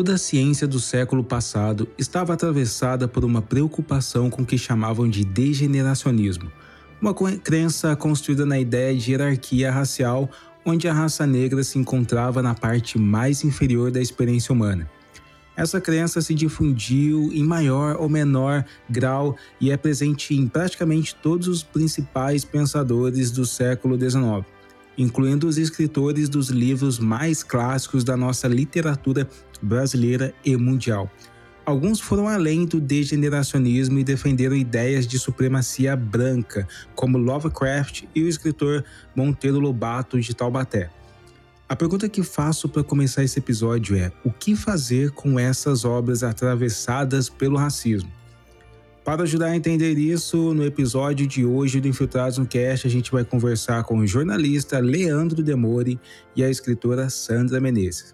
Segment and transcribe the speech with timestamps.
[0.00, 5.06] Toda a ciência do século passado estava atravessada por uma preocupação com o que chamavam
[5.06, 6.50] de degeneracionismo,
[6.98, 10.30] uma crença construída na ideia de hierarquia racial,
[10.64, 14.90] onde a raça negra se encontrava na parte mais inferior da experiência humana.
[15.54, 21.46] Essa crença se difundiu em maior ou menor grau e é presente em praticamente todos
[21.46, 24.46] os principais pensadores do século XIX
[25.00, 29.26] incluindo os escritores dos livros mais clássicos da nossa literatura
[29.62, 31.10] brasileira e mundial.
[31.64, 38.28] Alguns foram além do degeneracionismo e defenderam ideias de supremacia branca, como Lovecraft e o
[38.28, 38.84] escritor
[39.14, 40.90] Monteiro Lobato de Taubaté.
[41.68, 46.22] A pergunta que faço para começar esse episódio é: o que fazer com essas obras
[46.22, 48.19] atravessadas pelo racismo?
[49.04, 53.10] Para ajudar a entender isso, no episódio de hoje do Infiltrados no Cast, a gente
[53.10, 55.98] vai conversar com o jornalista Leandro Demore
[56.36, 58.12] e a escritora Sandra Menezes.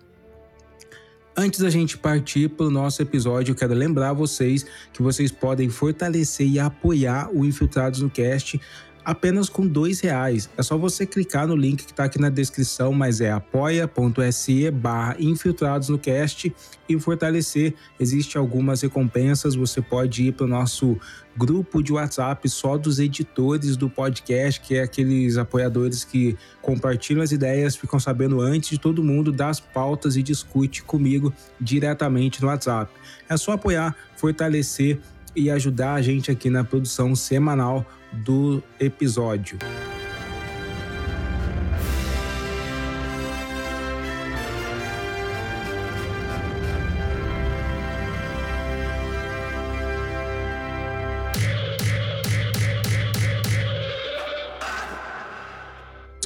[1.37, 6.47] Antes da gente partir para o nosso episódio, quero lembrar vocês que vocês podem fortalecer
[6.47, 8.59] e apoiar o Infiltrados no Cast
[9.07, 10.51] apenas com dois reais.
[10.59, 15.15] É só você clicar no link que está aqui na descrição, mas é apoia.se barra
[15.21, 16.53] infiltrados no cast
[16.89, 17.73] e fortalecer.
[18.01, 20.99] Existem algumas recompensas, você pode ir para o nosso
[21.37, 27.31] grupo de WhatsApp só dos editores do podcast, que é aqueles apoiadores que compartilham as
[27.31, 32.91] ideias, ficam sabendo antes de todo mundo das pautas e discute comigo diretamente no WhatsApp.
[33.29, 34.99] É só apoiar, fortalecer
[35.37, 39.59] e ajudar a gente aqui na produção semanal do episódio.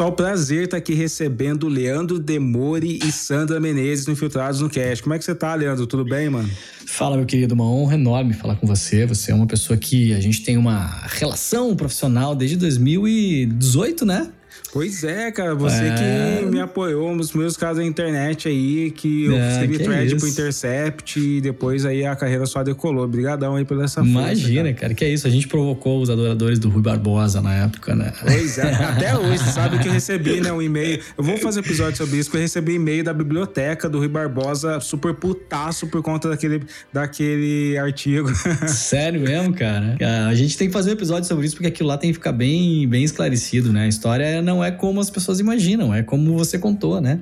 [0.01, 5.03] O prazer estar aqui recebendo Leandro Demore e Sandra Menezes no Infiltrados no Cast.
[5.03, 5.87] Como é que você tá, Leandro?
[5.87, 6.49] Tudo bem, mano?
[6.87, 9.05] Fala, meu querido, uma honra enorme falar com você.
[9.05, 14.31] Você é uma pessoa que a gente tem uma relação profissional desde 2018, né?
[14.73, 16.39] Pois é, cara, você é...
[16.41, 20.29] que me apoiou nos meus casos na internet aí, que eu é, escrevi thread pro
[20.29, 23.05] Intercept e depois aí a carreira só decolou.
[23.05, 24.75] Obrigadão aí pela essa Imagina, cara.
[24.75, 24.95] cara.
[24.95, 25.27] que é isso.
[25.27, 28.13] A gente provocou os adoradores do Rui Barbosa na época, né?
[28.21, 31.01] Pois é, até hoje, sabe que eu recebi, né, um e-mail.
[31.19, 34.79] Eu vou fazer episódio sobre isso, porque eu recebi e-mail da biblioteca do Rui Barbosa
[34.81, 38.31] super putaço por conta daquele, daquele artigo.
[38.69, 39.97] Sério mesmo, cara?
[40.29, 42.33] A gente tem que fazer um episódio sobre isso, porque aquilo lá tem que ficar
[42.33, 43.85] bem, bem esclarecido, né?
[43.85, 47.21] A história não é como as pessoas imaginam, é como você contou, né?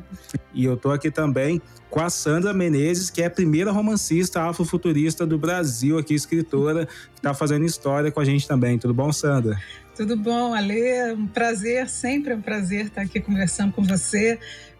[0.54, 1.60] E eu tô aqui também
[1.91, 7.21] com a Sandra Menezes, que é a primeira romancista afrofuturista do Brasil, aqui escritora, que
[7.21, 8.78] tá fazendo história com a gente também.
[8.78, 9.59] Tudo bom, Sandra?
[9.97, 11.12] Tudo bom, Ale?
[11.12, 14.38] Um prazer, sempre é um prazer estar aqui conversando com você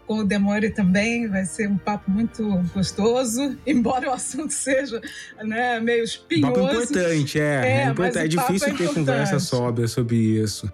[0.09, 2.43] com o Demore também, vai ser um papo muito
[2.73, 4.99] gostoso, embora o assunto seja
[5.43, 6.51] né, meio espinhoso.
[6.51, 7.43] Papo importante, é.
[7.43, 8.25] É, é, importante.
[8.25, 10.67] é difícil é ter conversa sóbria sobre isso.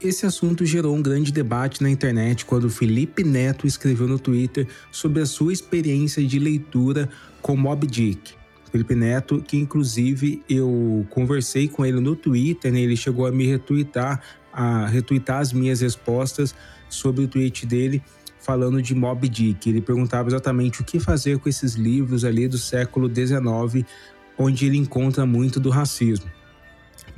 [0.00, 5.20] Esse assunto gerou um grande debate na internet quando Felipe Neto escreveu no Twitter sobre
[5.20, 7.08] a sua experiência de leitura
[7.42, 8.34] com Mob Dick.
[8.70, 12.80] Felipe Neto, que inclusive eu conversei com ele no Twitter, né?
[12.80, 14.22] ele chegou a me retweetar,
[14.52, 16.54] a retweetar as minhas respostas
[16.88, 18.00] sobre o tweet dele
[18.38, 19.68] falando de Mob Dick.
[19.68, 23.84] Ele perguntava exatamente o que fazer com esses livros ali do século XIX,
[24.38, 26.37] onde ele encontra muito do racismo.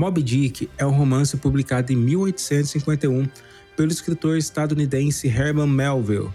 [0.01, 3.29] Moby Dick é um romance publicado em 1851
[3.77, 6.31] pelo escritor estadunidense Herman Melville.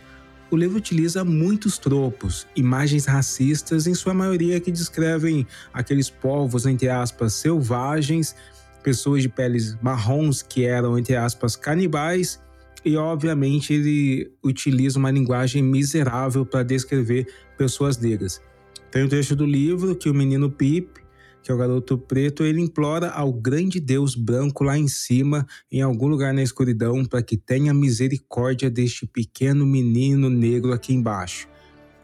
[0.51, 6.89] O livro utiliza muitos tropos, imagens racistas, em sua maioria que descrevem aqueles povos, entre
[6.89, 8.35] aspas, selvagens,
[8.83, 12.39] pessoas de peles marrons que eram, entre aspas, canibais,
[12.85, 17.25] e obviamente ele utiliza uma linguagem miserável para descrever
[17.57, 18.39] pessoas negras.
[18.91, 21.03] Tem um trecho do livro que o menino Pip
[21.45, 25.79] que é o garoto preto, ele implora ao grande Deus branco lá em cima, em
[25.79, 31.47] algum lugar na escuridão, para que tenha misericórdia deste pequeno menino negro aqui embaixo.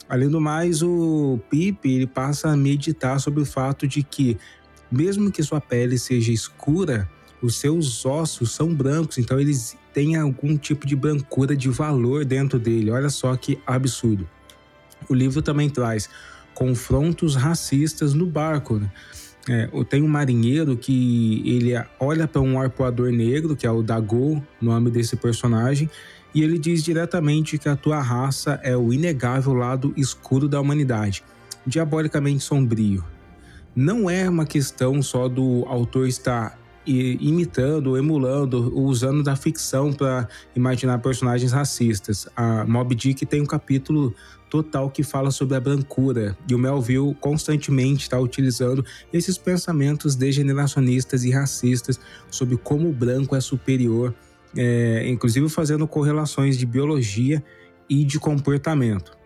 [0.07, 4.37] Além do mais, o Pipe ele passa a meditar sobre o fato de que,
[4.91, 7.09] mesmo que sua pele seja escura,
[7.41, 12.59] os seus ossos são brancos, então eles têm algum tipo de brancura de valor dentro
[12.59, 12.91] dele.
[12.91, 14.29] Olha só que absurdo.
[15.09, 16.07] O livro também traz
[16.53, 18.77] confrontos racistas no barco.
[18.77, 18.91] Né?
[19.49, 24.43] É, tem um marinheiro que ele olha para um arpoador negro, que é o Dago,
[24.61, 25.89] nome desse personagem,
[26.33, 31.23] e ele diz diretamente que a tua raça é o inegável lado escuro da humanidade,
[31.65, 33.03] diabolicamente sombrio.
[33.75, 40.97] Não é uma questão só do autor estar imitando, emulando, usando da ficção para imaginar
[40.99, 42.27] personagens racistas.
[42.35, 44.13] A Mob Dick tem um capítulo
[44.51, 51.23] total que fala sobre a brancura e o Melville constantemente está utilizando esses pensamentos degeneracionistas
[51.23, 51.97] e racistas
[52.29, 54.13] sobre como o branco é superior,
[54.55, 57.41] é, inclusive fazendo correlações de biologia
[57.89, 59.17] e de comportamento.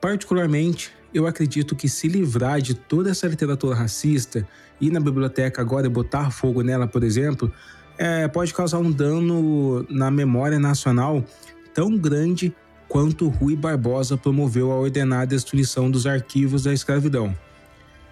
[0.00, 4.46] Particularmente, eu acredito que se livrar de toda essa literatura racista,
[4.80, 7.52] ir na biblioteca agora e botar fogo nela, por exemplo,
[7.96, 11.24] é, pode causar um dano na memória nacional
[11.72, 12.52] tão grande
[12.88, 17.36] quanto Rui Barbosa promoveu a ordenada destruição dos arquivos da escravidão.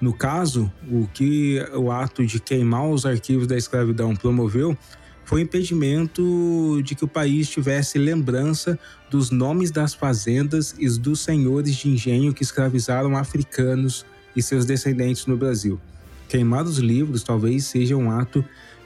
[0.01, 4.77] No caso, o que o ato de queimar os arquivos da escravidão promoveu
[5.25, 8.79] foi o impedimento de que o país tivesse lembrança
[9.11, 14.05] dos nomes das fazendas e dos senhores de engenho que escravizaram africanos
[14.37, 15.81] e seus descendentes no Brasil.
[16.29, 18.45] Queimar os livros talvez seja um ato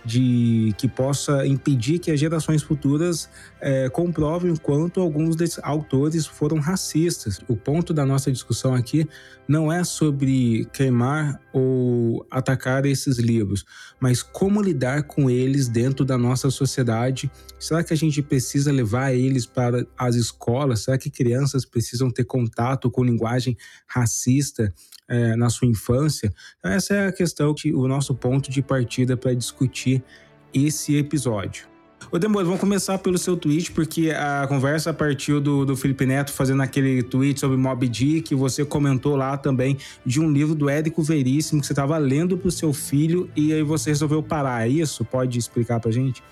[0.08, 3.28] de que possa impedir que as gerações futuras
[3.60, 7.40] é, comprovem o quanto alguns desses autores foram racistas.
[7.46, 9.06] O ponto da nossa discussão aqui
[9.46, 13.64] não é sobre queimar ou atacar esses livros,
[14.00, 17.30] mas como lidar com eles dentro da nossa sociedade.
[17.58, 20.84] Será que a gente precisa levar eles para as escolas?
[20.84, 23.56] Será que crianças precisam ter contato com linguagem
[23.86, 24.72] racista?
[25.08, 26.32] é, na sua infância.
[26.58, 30.04] Então, essa é a questão, que, o nosso ponto de partida para discutir
[30.52, 31.67] esse episódio.
[32.10, 36.32] Ô Demônio, vamos começar pelo seu tweet, porque a conversa partiu do, do Felipe Neto
[36.32, 39.76] fazendo aquele tweet sobre Mob Dick, você comentou lá também
[40.06, 43.52] de um livro do Érico Veríssimo que você estava lendo para o seu filho e
[43.52, 44.66] aí você resolveu parar.
[44.66, 45.04] É isso?
[45.04, 46.22] Pode explicar para gente?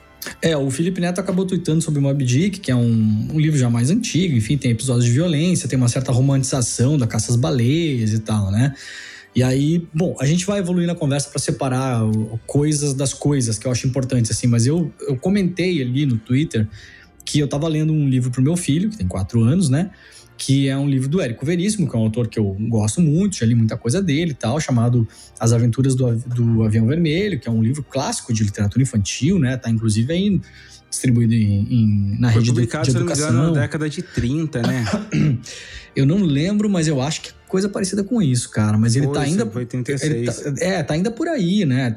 [0.40, 3.68] É, o Felipe Neto acabou tweetando sobre Mob Dick, que é um, um, livro já
[3.68, 8.14] mais antigo, enfim, tem episódios de violência, tem uma certa romantização da caça às baleias
[8.14, 8.74] e tal, né?
[9.36, 12.00] E aí, bom, a gente vai evoluir na conversa para separar
[12.46, 16.66] coisas das coisas que eu acho importantes, assim, mas eu, eu comentei ali no Twitter
[17.22, 19.90] que eu tava lendo um livro pro meu filho, que tem quatro anos, né?
[20.38, 23.36] que é um livro do Érico Veríssimo, que é um autor que eu gosto muito,
[23.36, 25.08] já li muita coisa dele e tal, chamado
[25.40, 29.56] As Aventuras do, do Avião Vermelho, que é um livro clássico de literatura infantil, né?
[29.56, 30.40] Tá inclusive aí
[30.90, 33.28] distribuído em, em na Foi rede publicado, de, de educação.
[33.28, 34.84] Se não me engano, na década de 30, né?
[35.96, 38.76] eu não lembro, mas eu acho que coisa parecida com isso, cara.
[38.76, 39.46] Mas ele tá ainda.
[39.46, 40.36] Foi 36.
[40.36, 41.94] Tá, é, tá ainda por aí, né?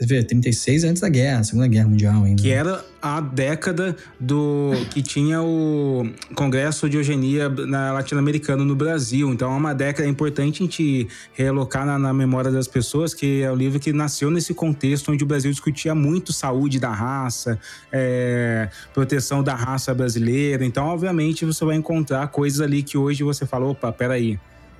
[0.00, 2.40] Vê, 36 antes da guerra, Segunda Guerra Mundial ainda.
[2.40, 4.70] Que era a década do.
[4.90, 9.30] que tinha o Congresso de Eugenia na latino-americano no Brasil.
[9.30, 13.50] Então é uma década importante a gente realocar na, na, memória das pessoas, que é
[13.50, 17.58] o livro que nasceu nesse contexto onde o Brasil discutia muito saúde da raça,
[17.92, 20.64] é, proteção da raça brasileira.
[20.64, 24.38] Então, obviamente, você vai encontrar coisas ali que hoje você falou, opa, peraí.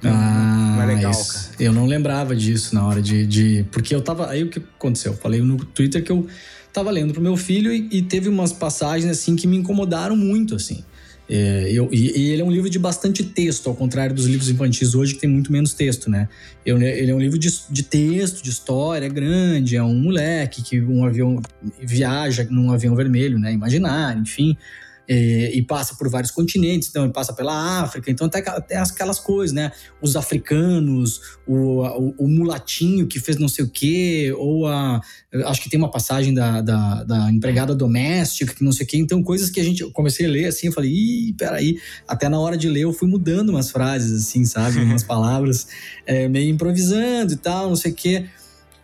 [0.09, 1.45] Ah, é legal, cara.
[1.59, 3.65] Eu não lembrava disso na hora de, de.
[3.71, 4.31] Porque eu tava.
[4.31, 5.13] Aí o que aconteceu?
[5.13, 6.27] Eu falei no Twitter que eu
[6.73, 10.55] tava lendo pro meu filho e, e teve umas passagens assim que me incomodaram muito,
[10.55, 10.85] assim.
[11.27, 14.51] É, eu, e, e, ele é um livro de bastante texto, ao contrário dos livros
[14.51, 16.29] infantis hoje, que tem muito menos texto, né?
[16.67, 20.81] Eu, ele é um livro de, de texto, de história grande, é um moleque que
[20.83, 21.41] um avião
[21.81, 23.53] viaja num avião vermelho, né?
[23.53, 24.57] Imaginário, enfim
[25.09, 29.19] é, e passa por vários continentes, então ele passa pela África, então até, até aquelas
[29.19, 29.71] coisas, né?
[30.01, 35.01] Os africanos, o, o, o, mulatinho que fez não sei o quê, ou a.
[35.47, 38.97] Acho que tem uma passagem da, da, da, empregada doméstica, que não sei o quê,
[38.97, 39.83] então coisas que a gente.
[39.83, 41.79] Eu comecei a ler assim, eu falei, ih, peraí.
[42.09, 44.79] Até na hora de ler eu fui mudando umas frases, assim, sabe?
[44.81, 45.67] Umas palavras,
[46.07, 48.27] é, meio improvisando e tal, não sei o quê.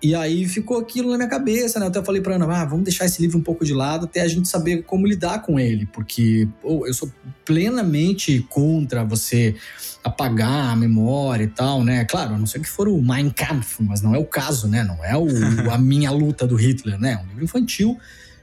[0.02, 1.84] E aí ficou aquilo na minha cabeça, né?
[1.84, 4.22] Eu até falei pra Ana, ah, vamos deixar esse livro um pouco de lado até
[4.22, 7.10] a gente saber como lidar com ele, porque pô, eu sou
[7.44, 9.54] plenamente contra você
[10.02, 12.04] apagar a memória e tal, né?
[12.06, 14.82] Claro, a não ser que for o Mein Kampf, mas não é o caso, né?
[14.82, 17.12] Não é o, a minha luta do Hitler, né?
[17.12, 17.98] É um livro infantil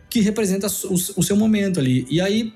[0.10, 2.06] que representa o, o seu momento ali.
[2.10, 2.54] E aí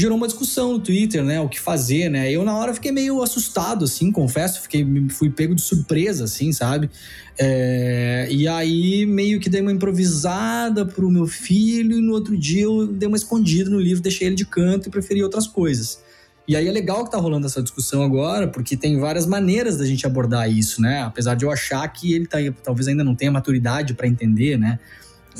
[0.00, 1.40] gerou uma discussão no Twitter, né?
[1.40, 2.32] O que fazer, né?
[2.32, 4.62] Eu, na hora, fiquei meio assustado, assim, confesso.
[4.62, 6.90] Fiquei, fui pego de surpresa, assim, sabe?
[7.38, 11.98] É, e aí, meio que dei uma improvisada pro meu filho.
[11.98, 14.90] E no outro dia, eu dei uma escondida no livro, deixei ele de canto e
[14.90, 16.00] preferi outras coisas.
[16.48, 19.86] E aí é legal que tá rolando essa discussão agora, porque tem várias maneiras da
[19.86, 21.02] gente abordar isso, né?
[21.02, 24.80] Apesar de eu achar que ele tá, talvez ainda não tenha maturidade para entender, né?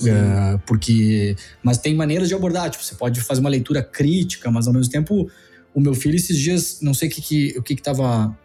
[0.06, 1.36] É, porque.
[1.62, 2.70] Mas tem maneiras de abordar.
[2.70, 5.30] Tipo, você pode fazer uma leitura crítica, mas ao mesmo tempo,
[5.74, 8.36] o meu filho, esses dias, não sei o que, que, o que, que tava.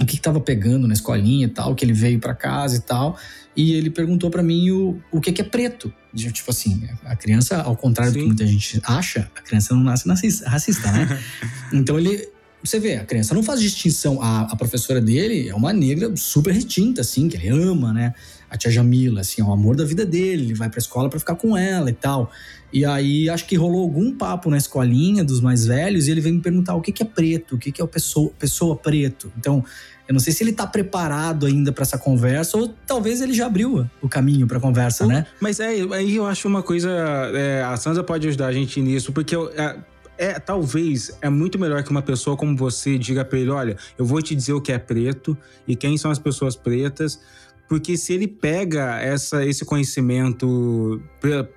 [0.00, 2.80] O que, que tava pegando na escolinha e tal, que ele veio para casa e
[2.80, 3.18] tal,
[3.54, 5.92] e ele perguntou para mim o, o que, que é preto.
[6.14, 8.18] Tipo assim, a criança, ao contrário Sim.
[8.18, 11.22] do que muita gente acha, a criança não nasce racista, né?
[11.72, 12.26] então ele
[12.62, 14.22] você vê, a criança não faz distinção.
[14.22, 18.14] A, a professora dele é uma negra super retinta, assim, que ele ama, né?
[18.52, 20.42] A tia Jamila, assim, é o amor da vida dele.
[20.42, 22.30] Ele vai pra escola para ficar com ela e tal.
[22.70, 26.34] E aí, acho que rolou algum papo na escolinha dos mais velhos e ele veio
[26.34, 29.32] me perguntar o que, que é preto, o que, que é o pessoa, pessoa preto.
[29.38, 29.64] Então,
[30.06, 33.46] eu não sei se ele tá preparado ainda para essa conversa ou talvez ele já
[33.46, 35.24] abriu o caminho pra conversa, né?
[35.40, 36.90] Mas é, aí eu acho uma coisa.
[37.34, 39.78] É, a Sansa pode ajudar a gente nisso, porque eu, é,
[40.18, 44.04] é, talvez é muito melhor que uma pessoa como você diga para ele, olha, eu
[44.04, 47.20] vou te dizer o que é preto e quem são as pessoas pretas,
[47.68, 51.00] porque se ele pega essa, esse conhecimento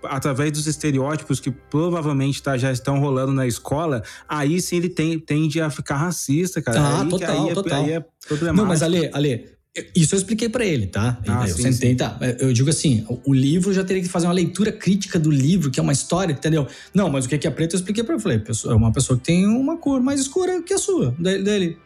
[0.04, 5.20] através dos estereótipos que provavelmente tá, já estão rolando na escola, aí sim ele tem,
[5.20, 6.80] tende a ficar racista, cara.
[6.80, 7.84] Ah, aí, total, aí é, total.
[7.84, 8.06] Aí é
[8.54, 9.56] Não, mas Ale, Ale,
[9.94, 11.20] isso eu expliquei para ele, tá?
[11.28, 11.96] Ah, eu sim, sentei, sim.
[11.98, 12.18] tá?
[12.40, 15.80] Eu digo assim, o livro já teria que fazer uma leitura crítica do livro, que
[15.80, 16.66] é uma história, entendeu?
[16.94, 18.24] Não, mas o que é preto eu expliquei para ele.
[18.24, 21.14] Falei, é uma pessoa que tem uma cor mais escura que a sua.
[21.20, 21.78] Dele,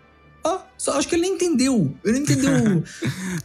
[0.55, 1.93] ah, só, acho que ele nem entendeu.
[2.03, 2.51] Ele não entendeu.
[2.51, 2.83] não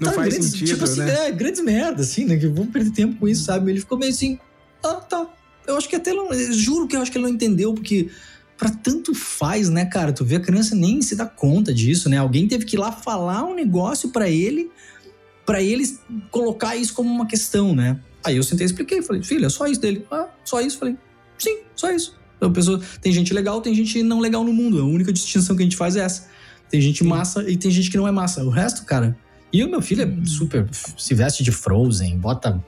[0.01, 1.29] tá, faz grandes, sentido, tipo assim, né?
[1.29, 2.37] É, grandes merdas, assim, né?
[2.37, 3.71] Que vamos perder tempo com isso, sabe?
[3.71, 4.39] Ele ficou meio assim,
[4.83, 5.27] ah, tá.
[5.67, 6.29] Eu acho que até não.
[6.53, 8.11] Juro que eu acho que ele não entendeu, porque
[8.57, 10.13] para tanto faz, né, cara?
[10.13, 12.19] Tu vê a criança nem se dá conta disso, né?
[12.19, 14.71] Alguém teve que ir lá falar um negócio para ele
[15.45, 18.01] para eles colocar isso como uma questão, né?
[18.25, 20.07] Aí eu sentei e expliquei, falei, filha, é só isso dele.
[20.11, 20.79] Ah, só isso?
[20.79, 20.97] Falei,
[21.39, 22.17] sim, só isso.
[22.37, 24.81] Então, pessoa, tem gente legal, tem gente não legal no mundo.
[24.81, 26.29] A única distinção que a gente faz é essa.
[26.71, 27.09] Tem gente sim.
[27.09, 28.45] massa e tem gente que não é massa.
[28.45, 29.17] O resto, cara.
[29.53, 30.27] E o meu filho é uhum.
[30.27, 30.67] super.
[30.73, 32.61] se veste de Frozen, bota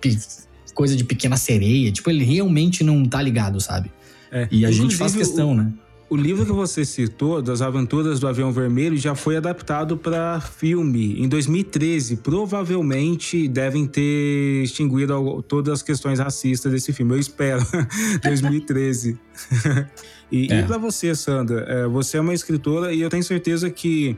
[0.75, 1.91] coisa de pequena sereia.
[1.91, 3.91] Tipo, ele realmente não tá ligado, sabe?
[4.31, 4.47] É.
[4.51, 5.73] E a gente faz questão, o, né?
[6.09, 11.21] O livro que você citou, das Aventuras do Avião Vermelho, já foi adaptado para filme
[11.21, 12.19] em 2013.
[12.19, 17.15] Provavelmente devem ter extinguido todas as questões racistas desse filme.
[17.15, 17.61] Eu espero.
[18.23, 19.19] 2013.
[20.31, 20.61] e é.
[20.61, 24.17] e para você, Sandra, é, você é uma escritora e eu tenho certeza que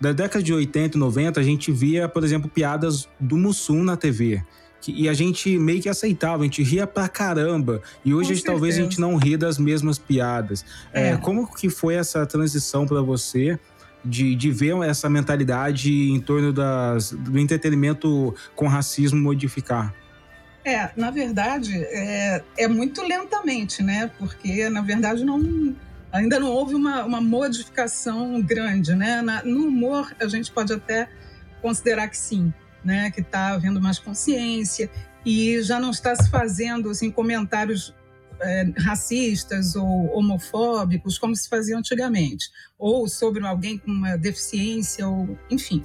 [0.00, 3.96] da década de 80 e 90 a gente via, por exemplo, piadas do Mussum na
[3.96, 4.42] TV.
[4.80, 7.82] Que, e a gente meio que aceitava, a gente ria pra caramba.
[8.04, 10.64] E hoje gente, talvez a gente não ri das mesmas piadas.
[10.92, 11.10] É.
[11.10, 13.58] É, como que foi essa transição para você?
[14.02, 19.94] De, de ver essa mentalidade em torno das, do entretenimento com racismo modificar?
[20.64, 24.10] É, na verdade, é, é muito lentamente, né?
[24.18, 25.76] Porque, na verdade, não,
[26.10, 29.20] ainda não houve uma, uma modificação grande, né?
[29.20, 31.08] Na, no humor, a gente pode até
[31.60, 32.52] considerar que sim
[32.84, 34.90] né, que está havendo mais consciência
[35.24, 37.94] e já não está se fazendo assim, comentários
[38.40, 45.38] é, racistas ou homofóbicos como se fazia antigamente, ou sobre alguém com uma deficiência ou,
[45.50, 45.84] enfim,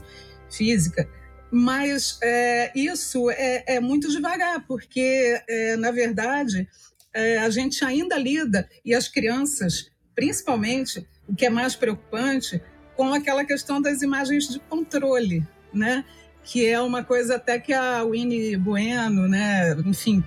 [0.49, 1.07] física.
[1.51, 6.67] Mas é, isso é, é, muito devagar, porque, é, na verdade,
[7.13, 12.61] é, a gente ainda lida, e as crianças, principalmente, o que é mais preocupante,
[12.95, 16.05] com aquela questão das imagens de controle, né?
[16.45, 20.23] Que é uma coisa até que a Winnie Bueno, né, enfim,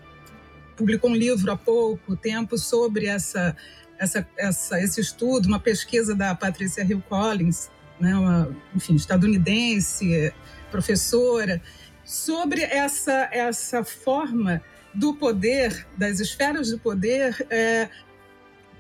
[0.77, 3.57] publicou um livro há pouco tempo sobre essa,
[3.97, 7.71] essa, essa, esse estudo, uma pesquisa da Patricia Hill Collins,
[8.01, 10.33] né, uma, enfim, estadunidense,
[10.73, 11.63] professora,
[12.05, 14.61] sobre essa, essa forma
[14.93, 17.89] do poder, das esferas de poder, é,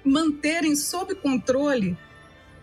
[0.04, 1.96] manterem sob controle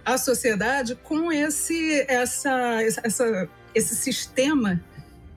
[0.03, 4.81] a sociedade com esse, essa, essa esse sistema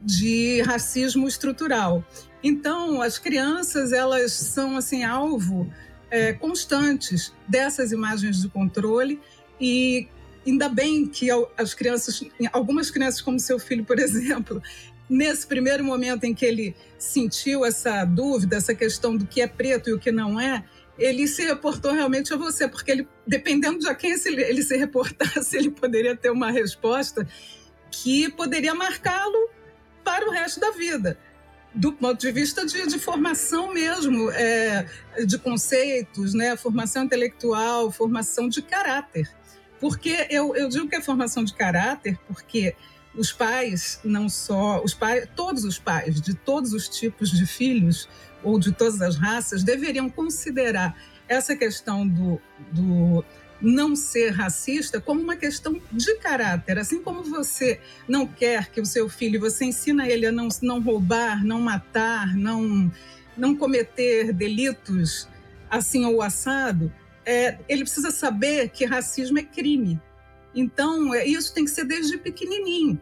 [0.01, 2.05] de racismo estrutural.
[2.43, 5.71] Então, as crianças elas são assim alvo
[6.11, 9.21] é, constantes dessas imagens de controle
[9.61, 10.07] e
[10.47, 14.63] ainda bem que as crianças, algumas crianças como seu filho, por exemplo,
[15.09, 19.91] nesse primeiro momento em que ele sentiu essa dúvida, essa questão do que é preto
[19.91, 20.65] e o que não é,
[20.99, 25.57] ele se reportou realmente a você, porque ele, dependendo de a quem ele se reportasse,
[25.59, 27.27] ele poderia ter uma resposta
[27.91, 29.51] que poderia marcá-lo
[30.05, 31.19] para o resto da vida.
[31.75, 34.87] Do ponto de vista de, de formação mesmo, é,
[35.27, 36.57] de conceitos, né?
[36.57, 39.31] formação intelectual, formação de caráter.
[39.79, 42.75] Porque eu, eu digo que é formação de caráter porque
[43.15, 48.09] os pais, não só os pais, todos os pais de todos os tipos de filhos
[48.43, 50.97] ou de todas as raças deveriam considerar
[51.29, 52.41] essa questão do,
[52.73, 53.25] do
[53.61, 56.79] não ser racista como uma questão de caráter.
[56.79, 60.81] Assim como você não quer que o seu filho, você ensina ele a não, não
[60.81, 62.91] roubar, não matar, não,
[63.37, 65.29] não cometer delitos
[65.71, 66.93] assim ou assado,
[67.25, 70.01] é, ele precisa saber que racismo é crime.
[70.55, 73.01] Então, é, isso tem que ser desde pequenininho.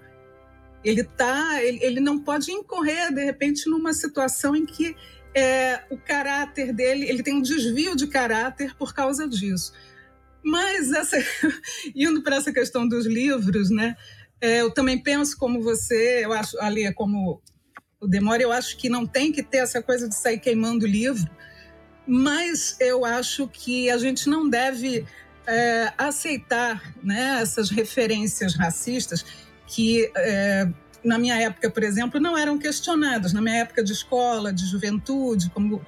[0.83, 4.97] Ele, tá, ele, ele não pode incorrer, de repente, numa situação em que
[5.35, 9.73] é, o caráter dele, ele tem um desvio de caráter por causa disso.
[10.47, 11.17] Mas essa,
[11.93, 13.97] indo para essa questão dos livros, né?
[14.41, 17.43] É, eu também penso como você, eu acho, ali é como
[18.01, 20.89] o Demora, eu acho que não tem que ter essa coisa de sair queimando o
[20.89, 21.29] livro,
[22.07, 25.05] mas eu acho que a gente não deve
[25.49, 29.27] é, aceitar né, essas referências racistas
[29.67, 30.69] que, é,
[31.03, 33.33] na minha época, por exemplo, não eram questionadas.
[33.33, 35.85] Na minha época de escola, de juventude, como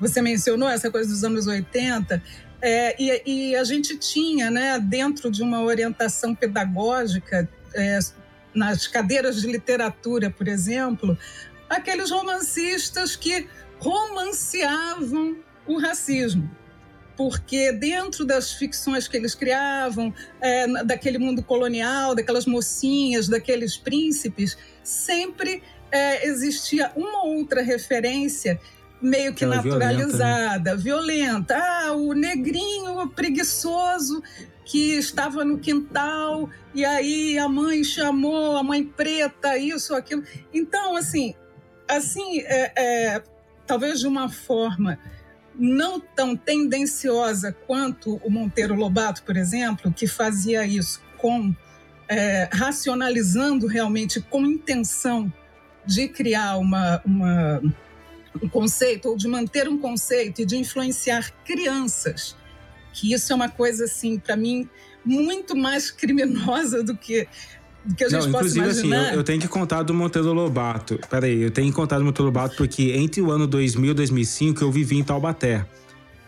[0.00, 2.20] você mencionou, essa coisa dos anos 80,
[2.62, 7.98] é, e, e, a gente tinha, né, dentro de uma orientação pedagógica, é,
[8.54, 11.16] nas cadeiras de literatura, por exemplo,
[11.68, 13.48] aqueles romancistas que
[13.78, 15.36] romanceavam
[15.66, 16.50] o racismo.
[17.16, 24.56] Porque dentro das ficções que eles criavam, é, daquele mundo colonial, daquelas mocinhas, daqueles príncipes,
[24.82, 25.62] sempre
[25.92, 28.58] é, existia uma outra referência
[29.00, 31.56] meio que naturalizada, violenta, né?
[31.56, 31.56] violenta.
[31.56, 34.22] Ah, o negrinho preguiçoso
[34.64, 40.22] que estava no quintal e aí a mãe chamou a mãe preta, isso, aquilo.
[40.52, 41.34] Então, assim,
[41.88, 43.22] assim, é, é,
[43.66, 44.98] talvez de uma forma
[45.58, 51.54] não tão tendenciosa quanto o Monteiro Lobato, por exemplo, que fazia isso com
[52.08, 55.32] é, racionalizando realmente com intenção
[55.84, 57.62] de criar uma, uma
[58.42, 62.36] um conceito ou de manter um conceito e de influenciar crianças,
[62.92, 64.68] que isso é uma coisa assim para mim
[65.04, 67.26] muito mais criminosa do que
[67.84, 71.00] do que a gente Não, inclusive, assim, eu, eu, tenho que contar do Monteiro Lobato.
[71.08, 74.62] Peraí, eu tenho que contar do Monteiro Lobato porque entre o ano 2000 e 2005
[74.62, 75.64] eu vivi em Taubaté.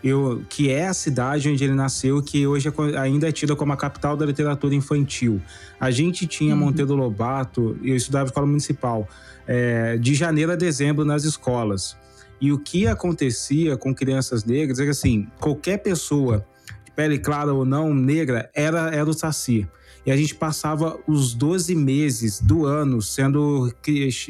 [0.03, 3.71] Eu, que é a cidade onde ele nasceu, que hoje é, ainda é tida como
[3.71, 5.41] a capital da literatura infantil.
[5.79, 6.59] A gente tinha uhum.
[6.59, 9.07] Monteiro Lobato, eu estudava escola municipal
[9.47, 11.95] é, de janeiro a dezembro nas escolas.
[12.41, 16.45] E o que acontecia com crianças negras é que, assim, qualquer pessoa,
[16.83, 19.65] de pele clara ou não, negra, era, era o Saci.
[20.05, 23.73] E a gente passava os 12 meses do ano sendo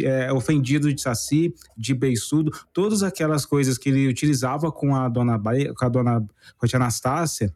[0.03, 5.39] é, ofendido de saci, de beiçudo, todas aquelas coisas que ele utilizava com a dona,
[5.39, 6.25] com a dona
[6.57, 7.53] com a Anastácia,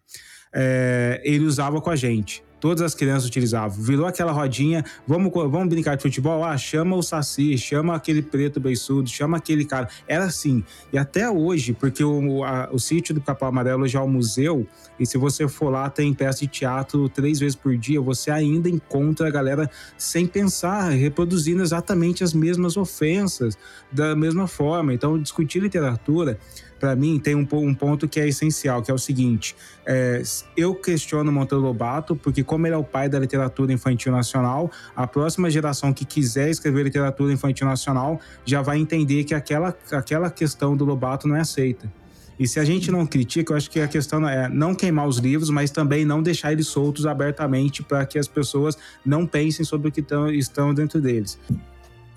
[0.53, 2.43] é, ele usava com a gente.
[2.59, 3.81] Todas as crianças utilizavam.
[3.81, 6.43] Virou aquela rodinha, vamos, vamos brincar de futebol?
[6.43, 9.87] Ah, chama o Saci, chama aquele preto beiçudo, chama aquele cara.
[10.07, 10.63] Era assim.
[10.91, 14.67] E até hoje, porque o, a, o sítio do Capão Amarelo já é um museu,
[14.99, 18.69] e se você for lá, tem peça de teatro três vezes por dia, você ainda
[18.69, 23.57] encontra a galera sem pensar, reproduzindo exatamente as mesmas ofensas,
[23.91, 24.93] da mesma forma.
[24.93, 26.39] Então, discutir literatura
[26.79, 30.21] para mim, tem um, um, ponto que é essencial, que é o seguinte: é,
[30.55, 35.07] eu questiono Monteiro Lobato, porque, como ele é o pai da literatura infantil nacional, a
[35.07, 40.75] próxima geração que quiser escrever literatura infantil nacional já vai entender que aquela, aquela questão
[40.75, 41.91] do Lobato não é aceita.
[42.39, 45.17] E se a gente não critica, eu acho que a questão é não queimar os
[45.17, 49.89] livros, mas também não deixar eles soltos abertamente para que as pessoas não pensem sobre
[49.89, 51.39] o que tão, estão dentro deles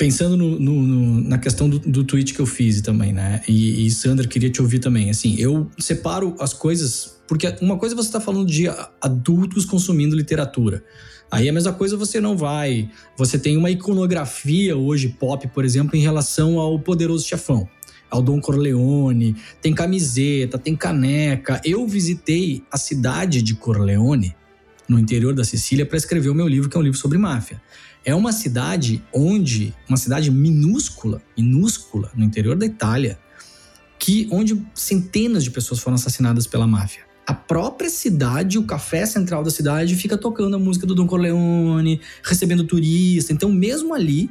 [0.01, 3.43] pensando no, no, no, na questão do, do tweet que eu fiz também, né?
[3.47, 5.11] E, e Sandra, queria te ouvir também.
[5.11, 7.19] Assim, eu separo as coisas.
[7.29, 8.65] Porque uma coisa você está falando de
[8.99, 10.83] adultos consumindo literatura.
[11.31, 12.89] Aí a mesma coisa você não vai.
[13.15, 17.69] Você tem uma iconografia hoje pop, por exemplo, em relação ao poderoso chefão,
[18.09, 19.37] ao Dom Corleone.
[19.61, 21.61] Tem camiseta, tem caneca.
[21.63, 24.35] Eu visitei a cidade de Corleone,
[24.89, 27.61] no interior da Sicília, para escrever o meu livro, que é um livro sobre máfia.
[28.05, 33.19] É uma cidade onde, uma cidade minúscula, minúscula, no interior da Itália,
[33.99, 37.03] que onde centenas de pessoas foram assassinadas pela máfia.
[37.27, 42.01] A própria cidade, o café central da cidade, fica tocando a música do Don Corleone,
[42.25, 43.33] recebendo turista.
[43.33, 44.31] Então, mesmo ali,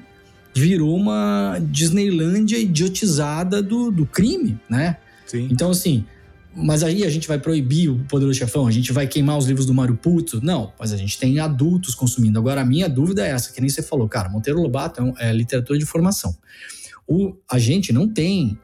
[0.53, 4.97] virou uma Disneylândia idiotizada do, do crime, né?
[5.25, 5.47] Sim.
[5.51, 6.05] Então, assim,
[6.55, 8.65] mas aí a gente vai proibir o Poderoso Chefão?
[8.65, 10.43] A gente vai queimar os livros do Mário Puto?
[10.43, 12.39] Não, mas a gente tem adultos consumindo.
[12.39, 15.33] Agora, a minha dúvida é essa, que nem você falou, cara, Monteiro Lobato é, é
[15.33, 16.35] literatura de formação.
[17.07, 18.57] O, a gente não tem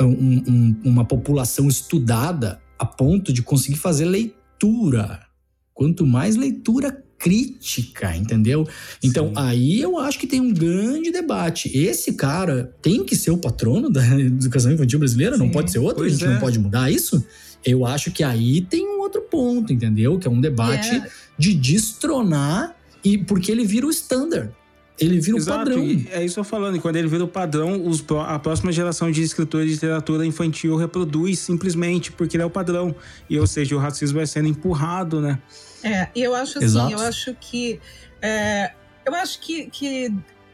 [0.00, 5.26] um, um, uma população estudada a ponto de conseguir fazer leitura.
[5.72, 8.66] Quanto mais leitura crítica, entendeu?
[9.02, 9.34] Então, Sim.
[9.36, 11.76] aí eu acho que tem um grande debate.
[11.76, 15.36] Esse cara tem que ser o patrono da educação infantil brasileira?
[15.36, 15.44] Sim.
[15.44, 15.96] Não pode ser outro?
[15.96, 16.32] Pois a gente é.
[16.32, 17.24] não pode mudar isso?
[17.64, 20.18] Eu acho que aí tem um outro ponto, entendeu?
[20.18, 21.08] Que é um debate é.
[21.38, 24.50] de destronar e porque ele vira o standard.
[24.98, 25.84] Ele vira Exato, o padrão.
[25.84, 26.76] E é isso que eu falando.
[26.76, 30.74] E quando ele vira o padrão, os, a próxima geração de escritores de literatura infantil
[30.76, 32.94] reproduz simplesmente porque ele é o padrão.
[33.28, 35.38] E, ou seja, o racismo vai sendo empurrado, né?
[35.82, 36.92] É, e eu acho assim, Exato.
[36.92, 37.80] eu acho que.
[38.22, 38.72] É,
[39.04, 40.12] eu acho que, que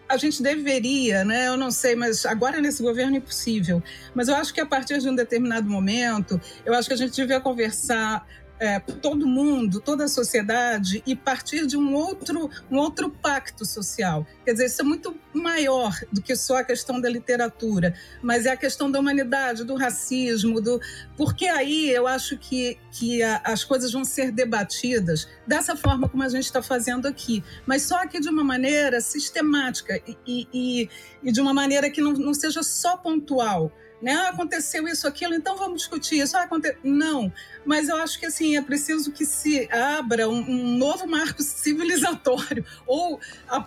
[0.08, 1.48] a gente deveria, né?
[1.48, 3.82] Eu não sei, mas agora nesse governo é impossível.
[4.14, 7.14] Mas eu acho que a partir de um determinado momento, eu acho que a gente
[7.14, 8.26] devia conversar
[8.62, 14.24] é, todo mundo, toda a sociedade e partir de um outro, um outro pacto social.
[14.44, 18.52] Quer dizer, isso é muito maior do que só a questão da literatura, mas é
[18.52, 20.80] a questão da humanidade, do racismo, do
[21.16, 26.22] porque aí eu acho que, que a, as coisas vão ser debatidas dessa forma como
[26.22, 30.88] a gente está fazendo aqui, mas só que de uma maneira sistemática e, e,
[31.20, 33.72] e de uma maneira que não, não seja só pontual
[34.02, 34.12] né?
[34.12, 36.36] Ah, aconteceu isso, aquilo, então vamos discutir isso.
[36.36, 36.76] Ah, aconte...
[36.82, 37.32] Não,
[37.64, 42.66] mas eu acho que assim é preciso que se abra um, um novo marco civilizatório
[42.84, 43.20] ou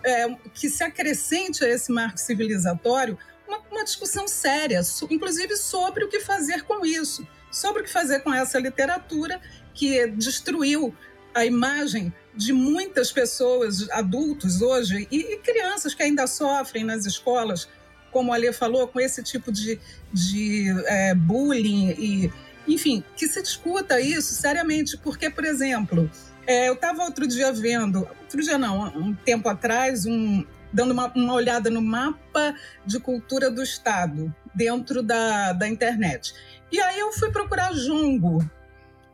[0.03, 3.17] é, que se acrescente a esse marco civilizatório
[3.47, 8.19] uma, uma discussão séria, inclusive sobre o que fazer com isso, sobre o que fazer
[8.19, 9.39] com essa literatura
[9.73, 10.93] que destruiu
[11.33, 17.69] a imagem de muitas pessoas, adultos hoje, e, e crianças que ainda sofrem nas escolas
[18.15, 19.77] como a Alê falou, com esse tipo de,
[20.13, 22.31] de é, bullying e,
[22.65, 26.09] enfim, que se discuta isso seriamente, porque, por exemplo,
[26.47, 31.11] é, eu estava outro dia vendo, outro dia não, um tempo atrás, um, dando uma,
[31.13, 36.33] uma, olhada no mapa de cultura do Estado dentro da, da internet.
[36.71, 38.49] E aí eu fui procurar jongo.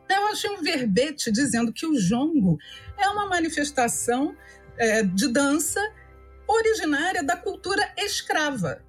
[0.08, 2.56] Eu achei um verbete dizendo que o jongo
[2.96, 4.36] é uma manifestação
[4.78, 5.80] é, de dança
[6.46, 8.80] originária da cultura escrava.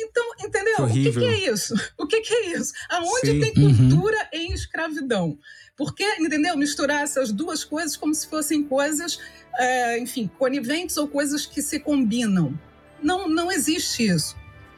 [0.00, 0.84] Então, entendeu?
[0.84, 1.74] O que, que, é isso?
[1.98, 2.72] O que, que é isso?
[2.88, 3.40] Aonde Sim.
[3.40, 4.40] tem cultura uhum.
[4.40, 5.38] em escravidão?
[5.76, 6.56] Porque, entendeu?
[6.56, 9.18] Misturar essas duas coisas como se fossem coisas,
[9.58, 12.58] é, enfim, coniventes ou coisas que se combinam.
[13.02, 14.36] Não, não existe isso.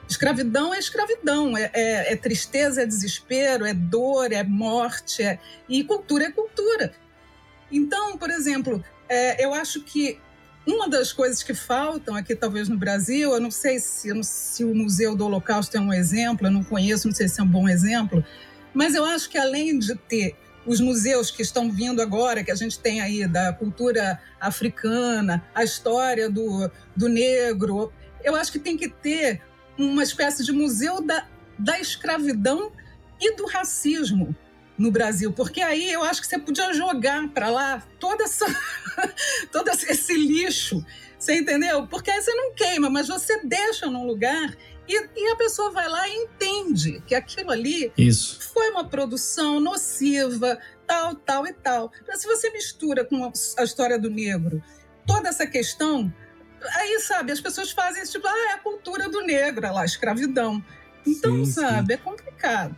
[0.08, 5.38] Escravidão é escravidão, é, é, é tristeza, é desespero, é dor, é morte, é...
[5.68, 6.92] e cultura é cultura.
[7.70, 10.18] Então, por exemplo, é, eu acho que
[10.66, 14.74] uma das coisas que faltam aqui, talvez no Brasil, eu não sei se, se o
[14.74, 17.68] Museu do Holocausto é um exemplo, eu não conheço, não sei se é um bom
[17.68, 18.24] exemplo,
[18.74, 22.54] mas eu acho que além de ter os museus que estão vindo agora, que a
[22.54, 27.92] gente tem aí da cultura africana, a história do, do negro,
[28.22, 29.42] eu acho que tem que ter
[29.78, 31.26] uma espécie de museu da,
[31.58, 32.70] da escravidão
[33.18, 34.36] e do racismo
[34.80, 38.46] no Brasil, porque aí eu acho que você podia jogar para lá toda essa,
[39.52, 40.82] todo esse lixo,
[41.18, 41.86] você entendeu?
[41.86, 44.56] Porque aí você não queima, mas você deixa num lugar
[44.88, 48.40] e, e, a pessoa vai lá e entende que aquilo ali Isso.
[48.54, 51.92] foi uma produção nociva, tal, tal e tal.
[52.08, 54.62] Mas se você mistura com a história do negro
[55.06, 56.12] toda essa questão,
[56.74, 59.84] aí, sabe, as pessoas fazem esse tipo, ah, é a cultura do negro, é lá,
[59.84, 60.64] escravidão.
[61.06, 62.00] Então, sim, sabe, sim.
[62.00, 62.76] é complicado.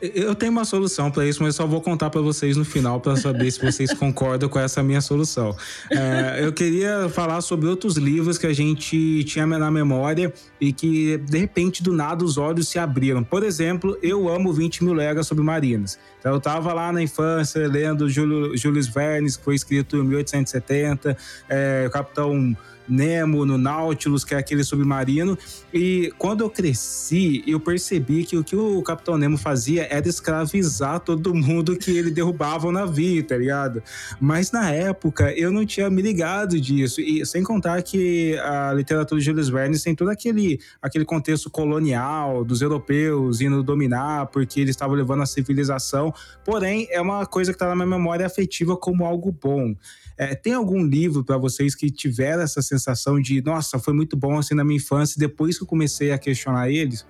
[0.00, 3.16] Eu tenho uma solução para isso, mas só vou contar para vocês no final para
[3.16, 5.56] saber se vocês concordam com essa minha solução.
[5.90, 11.18] É, eu queria falar sobre outros livros que a gente tinha na memória e que,
[11.18, 13.22] de repente, do nada, os olhos se abriram.
[13.24, 15.98] Por exemplo, eu amo 20 mil léguas submarinas.
[16.24, 21.14] Então, eu estava lá na infância lendo Júlio, Jules Verne, que foi escrito em 1870,
[21.50, 22.56] é, Capitão
[22.88, 25.36] Nemo, no Nautilus, que é aquele submarino.
[25.72, 31.00] E quando eu cresci, eu percebi que o que o Capitão Nemo fazia era escravizar
[31.00, 33.82] todo mundo que ele derrubava o navio, tá ligado?
[34.20, 37.00] Mas na época eu não tinha me ligado disso.
[37.00, 42.44] E sem contar que a literatura de Jules Verne tem todo aquele, aquele contexto colonial
[42.44, 46.13] dos europeus indo dominar porque eles estavam levando a civilização.
[46.44, 49.74] Porém, é uma coisa que está na minha memória afetiva como algo bom.
[50.16, 54.38] É, tem algum livro para vocês que tiveram essa sensação de, nossa, foi muito bom
[54.38, 57.06] assim na minha infância, depois que eu comecei a questionar eles?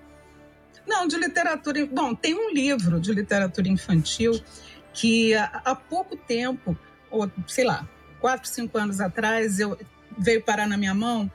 [0.87, 1.85] Não, de literatura.
[1.85, 4.39] Bom, tem um livro de literatura infantil
[4.93, 6.77] que há pouco tempo,
[7.11, 7.87] ou sei lá,
[8.19, 9.77] quatro, cinco anos atrás, eu
[10.17, 11.29] veio parar na minha mão,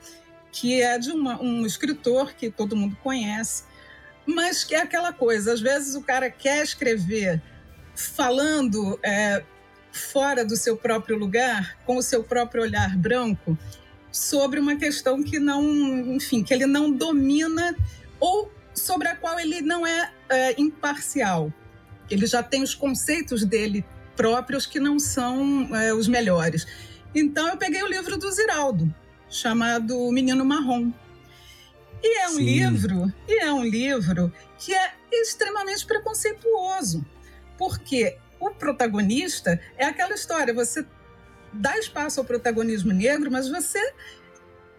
[0.51, 3.63] que é de uma, um escritor que todo mundo conhece,
[4.25, 7.41] mas que é aquela coisa, às vezes o cara quer escrever
[7.95, 9.43] falando é,
[9.91, 13.57] fora do seu próprio lugar, com o seu próprio olhar branco,
[14.11, 15.63] sobre uma questão que não,
[16.15, 17.75] enfim, que ele não domina
[18.19, 21.53] ou sobre a qual ele não é, é imparcial.
[22.09, 26.67] Ele já tem os conceitos dele próprios que não são é, os melhores.
[27.15, 28.93] Então eu peguei o livro do Ziraldo,
[29.29, 30.91] chamado O Menino Marrom.
[32.03, 32.43] E é um Sim.
[32.43, 37.05] livro, e é um livro que é extremamente preconceituoso,
[37.61, 40.83] porque o protagonista é aquela história, você
[41.53, 43.79] dá espaço ao protagonismo negro, mas você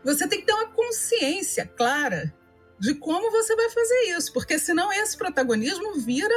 [0.03, 2.35] você tem que ter uma consciência clara
[2.81, 6.35] de como você vai fazer isso, porque senão esse protagonismo vira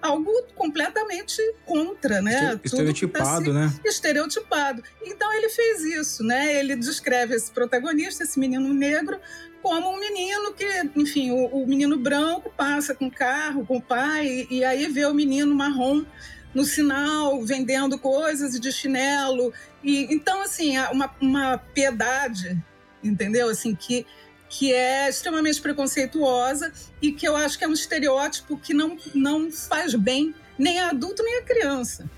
[0.00, 2.58] algo completamente contra, né?
[2.64, 3.80] Estereotipado, tá né?
[3.84, 4.82] Estereotipado.
[5.04, 6.56] Então ele fez isso, né?
[6.58, 9.20] Ele descreve esse protagonista, esse menino negro,
[9.62, 14.26] como um menino que, enfim, o, o menino branco passa com carro, com o pai,
[14.26, 16.04] e, e aí vê o menino marrom
[16.52, 19.52] no sinal vendendo coisas de chinelo.
[19.82, 22.60] E, então, assim, uma, uma piedade,
[23.02, 23.48] entendeu?
[23.48, 24.04] Assim, que,
[24.48, 29.50] que é extremamente preconceituosa e que eu acho que é um estereótipo que não, não
[29.50, 32.10] faz bem nem a adulto nem a criança.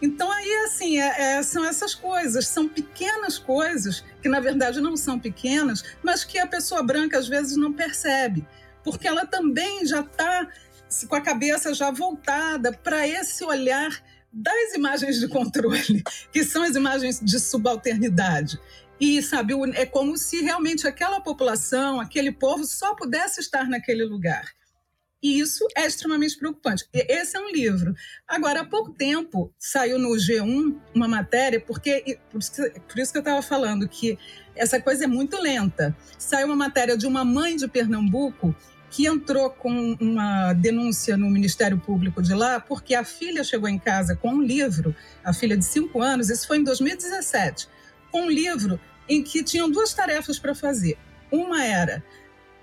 [0.00, 4.96] Então, aí, assim, é, é, são essas coisas, são pequenas coisas, que na verdade não
[4.96, 8.46] são pequenas, mas que a pessoa branca às vezes não percebe,
[8.84, 10.48] porque ela também já está
[11.08, 13.90] com a cabeça já voltada para esse olhar
[14.32, 18.58] das imagens de controle, que são as imagens de subalternidade.
[19.00, 24.57] E, sabe, é como se realmente aquela população, aquele povo só pudesse estar naquele lugar.
[25.22, 26.88] E isso é extremamente preocupante.
[26.92, 27.92] Esse é um livro.
[28.26, 33.42] Agora, há pouco tempo saiu no G1 uma matéria, porque por isso que, eu estava
[33.42, 34.16] falando que
[34.54, 35.96] essa coisa é muito lenta.
[36.16, 38.54] Saiu uma matéria de uma mãe de Pernambuco
[38.90, 43.78] que entrou com uma denúncia no Ministério Público de lá, porque a filha chegou em
[43.78, 47.68] casa com um livro, a filha de cinco anos, isso foi em 2017,
[48.10, 50.96] com um livro em que tinham duas tarefas para fazer.
[51.30, 52.02] Uma era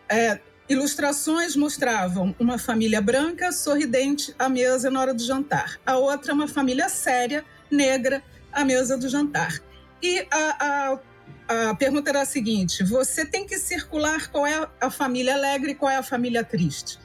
[0.09, 5.79] é, ilustrações mostravam uma família branca sorridente à mesa na hora do jantar.
[5.85, 9.61] A outra, uma família séria, negra, à mesa do jantar.
[10.01, 10.99] E a, a
[11.47, 15.75] a pergunta era a seguinte: você tem que circular qual é a família alegre e
[15.75, 16.99] qual é a família triste.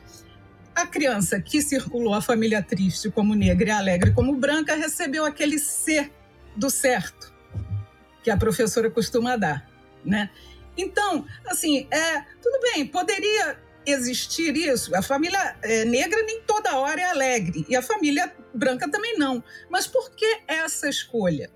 [0.74, 5.58] A criança que circulou a família triste como negra e alegre como branca recebeu aquele
[5.58, 6.10] C
[6.56, 7.32] do certo
[8.22, 9.68] que a professora costuma dar,
[10.04, 10.30] né?
[10.80, 14.94] Então, assim, é tudo bem, poderia existir isso.
[14.94, 19.42] A família é, negra nem toda hora é alegre e a família branca também não.
[19.68, 21.50] Mas por que essa escolha?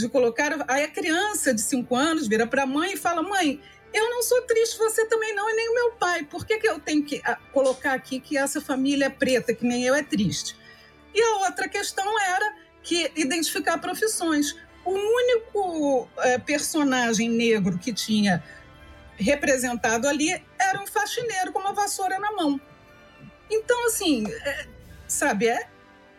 [0.00, 0.64] de colocar.
[0.68, 3.60] Aí a criança de 5 anos vira para a mãe e fala: Mãe,
[3.92, 6.24] eu não sou triste, você também não, e nem o meu pai.
[6.24, 9.64] Por que, que eu tenho que ah, colocar aqui que essa família é preta, que
[9.64, 10.56] nem eu, é triste?
[11.14, 14.56] E a outra questão era que identificar profissões.
[14.84, 18.42] O único é, personagem negro que tinha
[19.20, 22.60] representado ali era um faxineiro com uma vassoura na mão.
[23.50, 24.66] Então, assim, é,
[25.06, 25.68] sabe, é,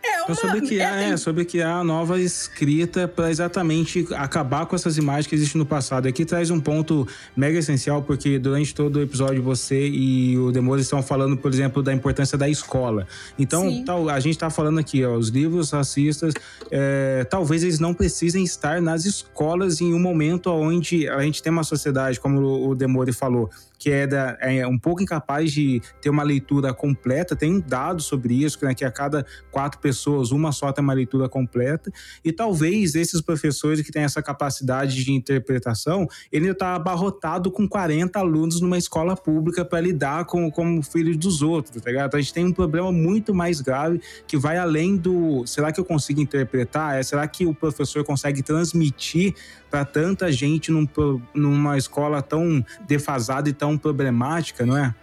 [0.04, 4.76] é uma, sobre que é, é, sobre que há nova escrita para exatamente acabar com
[4.76, 6.08] essas imagens que existem no passado.
[6.08, 10.86] Aqui traz um ponto mega essencial, porque durante todo o episódio você e o Demores
[10.86, 13.08] estão falando, por exemplo, da importância da escola.
[13.38, 16.34] Então, tal, a gente está falando aqui, ó, os livros racistas,
[16.70, 21.52] é, talvez eles não precisem estar nas escolas em um momento onde a gente tem
[21.52, 23.50] uma sociedade, como o Demore falou,
[23.82, 27.36] que é, da, é um pouco incapaz de ter uma leitura completa.
[27.36, 30.94] Tem um dado sobre isso, né, que a cada quatro pessoas, uma só tem uma
[30.94, 31.92] leitura completa.
[32.24, 38.20] E talvez esses professores que têm essa capacidade de interpretação, ele está abarrotado com 40
[38.20, 42.10] alunos numa escola pública para lidar com como filhos dos outros, tá ligado?
[42.10, 45.80] Então a gente tem um problema muito mais grave que vai além do será que
[45.80, 47.00] eu consigo interpretar?
[47.00, 49.34] É, será que o professor consegue transmitir
[49.72, 50.86] para tanta gente num,
[51.34, 54.94] numa escola tão defasada e tão problemática, não é?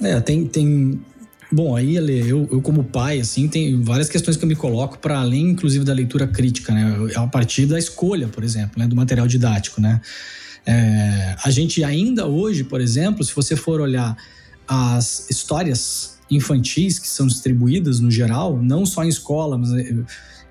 [0.00, 0.46] É, tem.
[0.46, 0.98] tem...
[1.52, 4.98] Bom, aí, Ale, eu, eu como pai, assim, tem várias questões que eu me coloco
[4.98, 6.96] para além, inclusive, da leitura crítica, né?
[7.14, 8.88] A partir da escolha, por exemplo, né?
[8.88, 10.00] do material didático, né?
[10.66, 14.16] É, a gente ainda hoje, por exemplo, se você for olhar
[14.66, 19.70] as histórias infantis que são distribuídas no geral, não só em escola, mas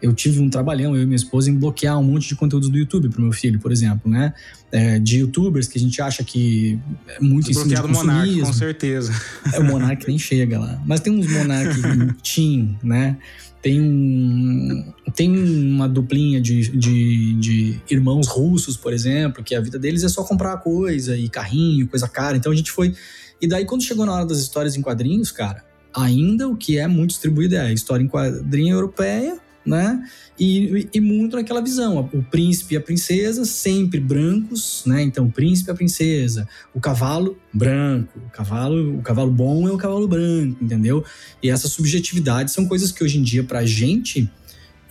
[0.06, 2.78] eu tive um trabalhão, eu e minha esposa, em bloquear um monte de conteúdos do
[2.78, 4.34] YouTube pro meu filho, por exemplo, né?
[4.72, 8.54] É, de youtubers que a gente acha que é muito em cima de Monark, com
[8.54, 9.12] certeza.
[9.52, 10.80] É, o Monark nem chega lá.
[10.86, 11.76] Mas tem uns Monark
[12.22, 13.18] Team, né?
[13.64, 19.80] Tem um tem uma duplinha de, de, de, irmãos russos, por exemplo, que a vida
[19.80, 22.38] deles é só comprar coisa e carrinho, coisa cara.
[22.38, 22.94] Então a gente foi.
[23.42, 25.64] E daí, quando chegou na hora das histórias em quadrinhos, cara,
[25.96, 30.04] ainda o que é muito distribuído é a história em quadrinho europeia né?
[30.40, 35.02] E, e, muito naquela visão, o príncipe e a princesa sempre brancos, né?
[35.02, 39.72] Então, o príncipe e a princesa, o cavalo branco, o cavalo, o cavalo bom é
[39.72, 41.04] o cavalo branco, entendeu?
[41.42, 44.30] E essas subjetividades são coisas que hoje em dia pra gente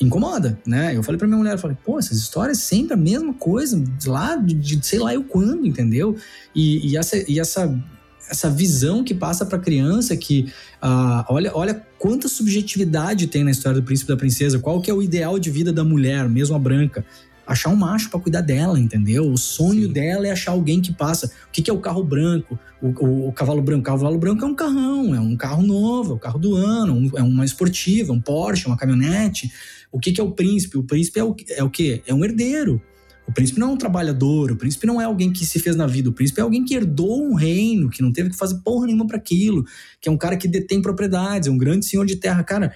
[0.01, 0.97] incomoda, né?
[0.97, 4.37] Eu falei pra minha mulher, eu falei, pô, essas histórias sempre a mesma coisa, lá
[4.37, 6.17] de, de sei lá eu quando, entendeu?
[6.55, 7.81] E, e, essa, e essa
[8.29, 13.51] essa visão que passa para a criança que uh, olha, olha quanta subjetividade tem na
[13.51, 16.29] história do príncipe e da princesa, qual que é o ideal de vida da mulher,
[16.29, 17.05] mesmo a branca.
[17.47, 19.31] Achar um macho para cuidar dela, entendeu?
[19.31, 19.93] O sonho Sim.
[19.93, 21.27] dela é achar alguém que passa.
[21.27, 22.59] O que, que é o carro branco?
[22.81, 23.81] O, o, o, cavalo branco?
[23.81, 26.95] O cavalo branco é um carrão, é um carro novo, é o carro do ano,
[26.95, 29.53] um, é uma esportiva, um Porsche, uma caminhonete.
[29.93, 30.79] O que, que é o príncipe?
[30.79, 32.03] O príncipe é o, é o quê?
[32.07, 32.81] É um herdeiro.
[33.27, 35.87] O príncipe não é um trabalhador, o príncipe não é alguém que se fez na
[35.87, 38.87] vida, o príncipe é alguém que herdou um reino, que não teve que fazer porra
[38.87, 39.65] nenhuma para aquilo,
[40.01, 42.45] que é um cara que detém propriedades, é um grande senhor de terra.
[42.45, 42.75] Cara,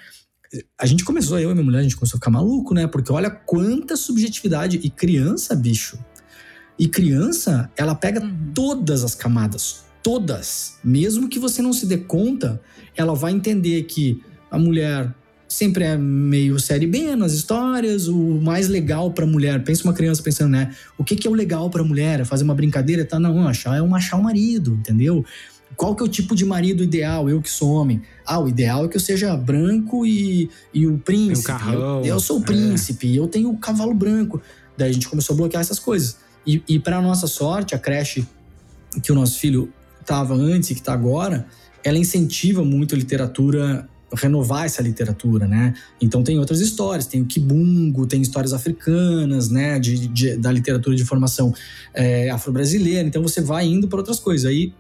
[0.78, 2.87] a gente começou, eu e minha mulher, a gente começou a ficar maluco, né?
[2.87, 4.80] Porque olha quanta subjetividade.
[4.82, 5.98] E criança, bicho.
[6.78, 8.52] E criança, ela pega uhum.
[8.54, 9.84] todas as camadas.
[10.02, 10.78] Todas.
[10.82, 12.61] Mesmo que você não se dê conta,
[12.96, 15.14] ela vai entender que a mulher
[15.48, 19.64] sempre é meio série B nas histórias, o mais legal pra mulher.
[19.64, 20.74] Pensa uma criança pensando, né?
[20.98, 22.20] O que, que é o legal pra mulher?
[22.20, 23.04] É fazer uma brincadeira?
[23.04, 25.24] Tá, não, achar é um achar o marido, entendeu?
[25.74, 27.28] Qual que é o tipo de marido ideal?
[27.30, 28.02] Eu que sou homem.
[28.26, 31.50] Ah, o ideal é que eu seja branco e, e o príncipe.
[31.50, 32.44] Um carrão, eu, eu sou o é.
[32.44, 33.18] príncipe, é.
[33.18, 34.42] eu tenho o cavalo branco.
[34.76, 36.18] Daí a gente começou a bloquear essas coisas.
[36.46, 38.26] E, e para nossa sorte, a creche
[39.02, 41.46] que o nosso filho estava antes e que está agora,
[41.84, 45.75] ela incentiva muito a literatura renovar essa literatura, né?
[46.01, 49.79] Então tem outras histórias, tem o kibungo, tem histórias africanas, né?
[49.79, 51.53] De, de da literatura de formação
[51.94, 53.07] é, afro-brasileira.
[53.07, 54.47] Então você vai indo para outras coisas.
[54.47, 54.73] Aí,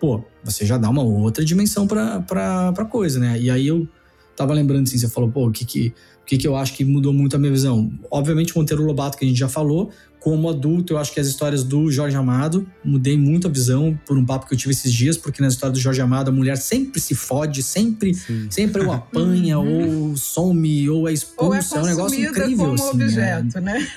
[0.00, 3.38] pô, você já dá uma outra dimensão para para coisa, né?
[3.38, 3.88] E aí eu
[4.36, 6.84] tava lembrando assim, você falou, pô, o que que, o que que eu acho que
[6.84, 7.90] mudou muito a minha visão?
[8.10, 9.90] Obviamente Monteiro Lobato que a gente já falou,
[10.26, 14.18] como adulto, eu acho que as histórias do Jorge Amado mudei muito a visão por
[14.18, 16.56] um papo que eu tive esses dias, porque na história do Jorge Amado a mulher
[16.56, 18.10] sempre se fode, sempre,
[18.50, 20.08] sempre ou apanha, uhum.
[20.08, 21.78] ou some, ou é expulsa.
[21.78, 22.56] Ou é, é um negócio incrível.
[22.56, 23.60] Como assim, objeto, é.
[23.60, 23.88] né?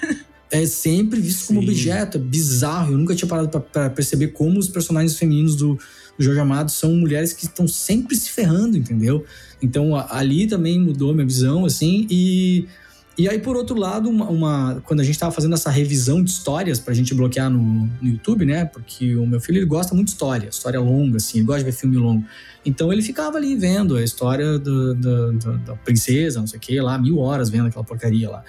[0.52, 2.94] É sempre visto como objeto, é bizarro.
[2.94, 5.80] Eu nunca tinha parado para perceber como os personagens femininos do,
[6.16, 9.26] do Jorge Amado são mulheres que estão sempre se ferrando, entendeu?
[9.60, 12.68] Então ali também mudou minha visão, assim, e
[13.20, 16.30] e aí, por outro lado, uma, uma quando a gente estava fazendo essa revisão de
[16.30, 17.60] histórias para a gente bloquear no,
[18.02, 18.64] no, YouTube, né?
[18.64, 21.70] Porque o meu filho ele gosta muito de história, história longa, assim, ele gosta de
[21.70, 22.24] ver filme longo.
[22.66, 26.62] Então ele ficava ali vendo a história do, do, do, da princesa, não sei o
[26.62, 28.42] que, lá, mil horas vendo aquela porcaria lá.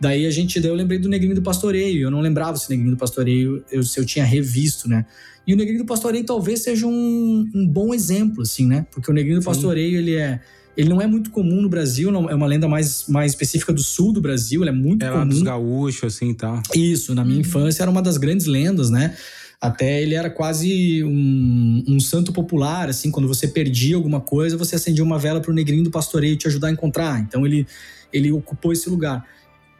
[0.00, 2.02] Daí a gente, daí eu lembrei do Negrinho do Pastoreio.
[2.02, 5.06] Eu não lembrava se o Negrinho do Pastoreio eu, se eu tinha revisto, né?
[5.46, 8.86] E o Negrinho do Pastoreio talvez seja um, um bom exemplo, assim, né?
[8.90, 9.50] Porque o Negrinho do Sim.
[9.50, 10.40] Pastoreio ele é
[10.76, 13.82] ele não é muito comum no Brasil, não, é uma lenda mais, mais específica do
[13.82, 15.28] sul do Brasil, ele é muito era comum.
[15.28, 16.62] dos gaúchos, assim, tá.
[16.74, 17.40] Isso, na minha uhum.
[17.40, 19.16] infância era uma das grandes lendas, né?
[19.58, 24.76] Até ele era quase um, um, santo popular, assim, quando você perdia alguma coisa, você
[24.76, 27.20] acendia uma vela para o negrinho do pastoreio te ajudar a encontrar.
[27.20, 27.66] Então ele,
[28.12, 29.24] ele ocupou esse lugar.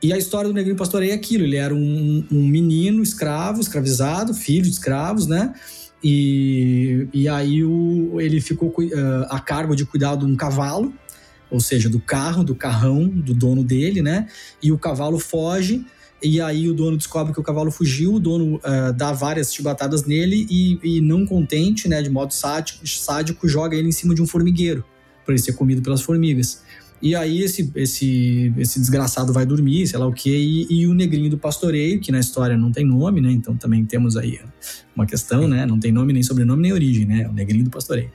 [0.03, 4.33] E a história do negrinho pastoreio é aquilo: ele era um, um menino escravo, escravizado,
[4.33, 5.53] filho de escravos, né?
[6.09, 10.95] E, e aí o, ele ficou uh, a cargo de cuidar de um cavalo,
[11.51, 14.29] ou seja, do carro, do carrão do dono dele, né?
[14.63, 15.85] E o cavalo foge,
[16.23, 20.05] e aí o dono descobre que o cavalo fugiu, o dono uh, dá várias chibatadas
[20.05, 24.23] nele e, e, não contente, né, de modo sádico, sádico, joga ele em cima de
[24.23, 24.85] um formigueiro
[25.25, 26.63] para ele ser comido pelas formigas.
[27.01, 30.95] E aí esse, esse, esse desgraçado vai dormir, sei lá o quê, e, e, o
[30.95, 33.31] negrinho do pastoreio, que na história não tem nome, né?
[33.31, 34.41] Então também temos aí
[34.95, 35.67] uma questão, né?
[35.67, 37.29] Não tem nome, nem sobrenome, nem origem, né?
[37.29, 38.11] O negrinho do pastoreio.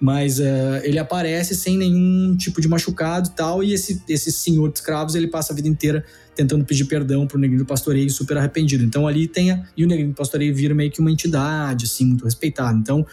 [0.00, 4.70] Mas uh, ele aparece sem nenhum tipo de machucado e tal, e esse, esse senhor
[4.70, 6.02] de escravos, ele passa a vida inteira
[6.34, 8.82] tentando pedir perdão pro negrinho do pastoreio, super arrependido.
[8.82, 12.06] Então ali tem a, e o negrinho do pastoreio vira meio que uma entidade, assim,
[12.06, 12.78] muito respeitado.
[12.78, 13.04] Então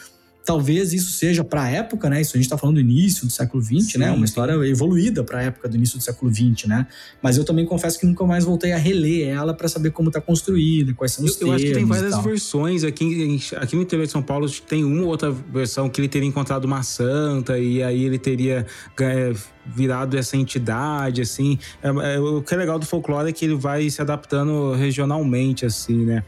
[0.47, 2.21] talvez isso seja para a época, né?
[2.21, 4.09] Isso a gente está falando do início do século XX, né?
[4.13, 6.87] Uma história evoluída para a época do início do século XX, né?
[7.21, 10.21] Mas eu também confesso que nunca mais voltei a reler ela para saber como está
[10.21, 11.51] construída, quais são os eu, termos.
[11.51, 13.41] Eu acho que tem várias versões aqui.
[13.57, 16.63] Aqui no interior de São Paulo tem uma ou outra versão que ele teria encontrado
[16.63, 18.65] uma santa e aí ele teria
[19.01, 19.33] é,
[19.65, 21.59] virado essa entidade, assim.
[21.83, 25.65] É, é, o que é legal do folclore é que ele vai se adaptando regionalmente,
[25.65, 26.23] assim, né?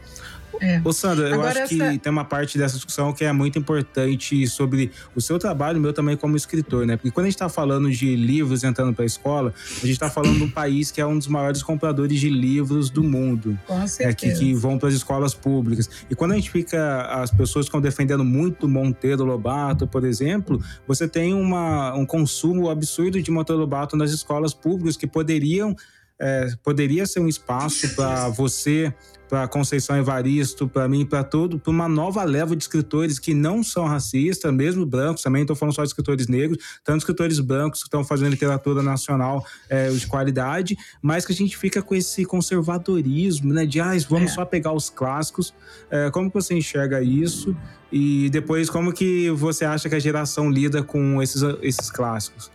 [0.60, 0.80] É.
[0.84, 1.92] Ô, Sandra, eu Agora acho essa...
[1.92, 5.80] que tem uma parte dessa discussão que é muito importante sobre o seu trabalho, o
[5.80, 6.96] meu também como escritor, né?
[6.96, 10.10] Porque quando a gente está falando de livros entrando para a escola, a gente está
[10.10, 13.58] falando de um país que é um dos maiores compradores de livros do mundo.
[13.66, 14.28] Com certeza.
[14.28, 15.88] É, que, que vão para as escolas públicas.
[16.10, 21.08] E quando a gente fica, as pessoas ficam defendendo muito Monteiro Lobato, por exemplo, você
[21.08, 25.74] tem uma, um consumo absurdo de Monteiro Lobato nas escolas públicas que poderiam
[26.20, 28.92] é, poderia ser um espaço para você,
[29.30, 33.62] para Conceição Evaristo, para mim, para todo, para uma nova leva de escritores que não
[33.62, 37.86] são racistas, mesmo brancos, também estou falando só de escritores negros, tanto escritores brancos que
[37.86, 43.54] estão fazendo literatura nacional é, de qualidade, mas que a gente fica com esse conservadorismo,
[43.54, 43.64] né?
[43.64, 44.34] De ah, vamos é.
[44.34, 45.54] só pegar os clássicos.
[45.90, 47.56] É, como você enxerga isso?
[47.92, 52.50] E depois, como que você acha que a geração lida com esses, esses clássicos?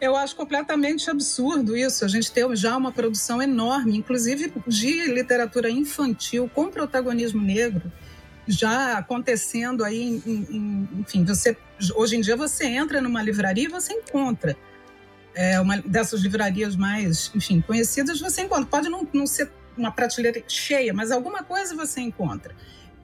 [0.00, 2.04] Eu acho completamente absurdo isso.
[2.04, 7.90] A gente tem já uma produção enorme, inclusive de literatura infantil com protagonismo negro,
[8.46, 11.56] já acontecendo aí, em, em, enfim, você
[11.94, 14.56] hoje em dia você entra numa livraria e você encontra
[15.34, 18.66] é, uma dessas livrarias mais, enfim, conhecidas, você encontra.
[18.66, 22.54] Pode não, não ser uma prateleira cheia, mas alguma coisa você encontra.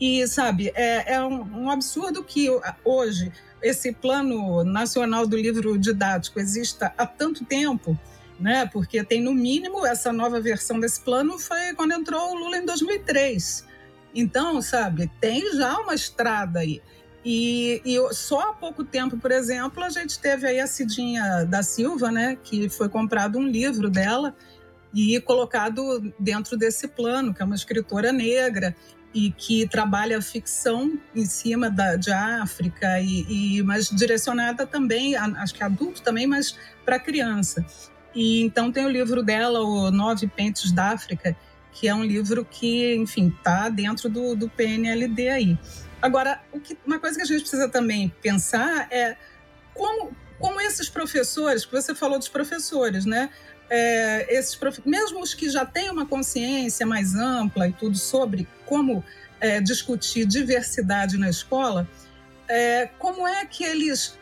[0.00, 2.48] E, sabe, é, é um, um absurdo que
[2.84, 3.32] hoje
[3.64, 7.98] esse plano nacional do livro didático exista há tanto tempo,
[8.38, 8.68] né?
[8.70, 12.66] Porque tem no mínimo essa nova versão desse plano foi quando entrou o Lula em
[12.66, 13.66] 2003.
[14.14, 16.82] Então, sabe, tem já uma estrada aí.
[17.24, 21.62] E, e, só há pouco tempo, por exemplo, a gente teve aí a Cidinha da
[21.62, 24.36] Silva, né, que foi comprado um livro dela
[24.92, 28.76] e colocado dentro desse plano, que é uma escritora negra
[29.14, 35.54] e que trabalha ficção em cima da, de África, e, e mas direcionada também, acho
[35.54, 37.64] que adulto também, mas para criança.
[38.12, 41.36] E então tem o livro dela, o Nove Pentes da África,
[41.72, 45.58] que é um livro que, enfim, está dentro do, do PNLD aí.
[46.02, 49.16] Agora, que, uma coisa que a gente precisa também pensar é
[49.72, 53.30] como, como esses professores, que você falou dos professores, né?
[53.76, 54.80] É, esses prof...
[54.86, 59.02] mesmo os que já têm uma consciência mais ampla e tudo sobre como
[59.40, 61.88] é, discutir diversidade na escola,
[62.46, 64.16] é, como é que eles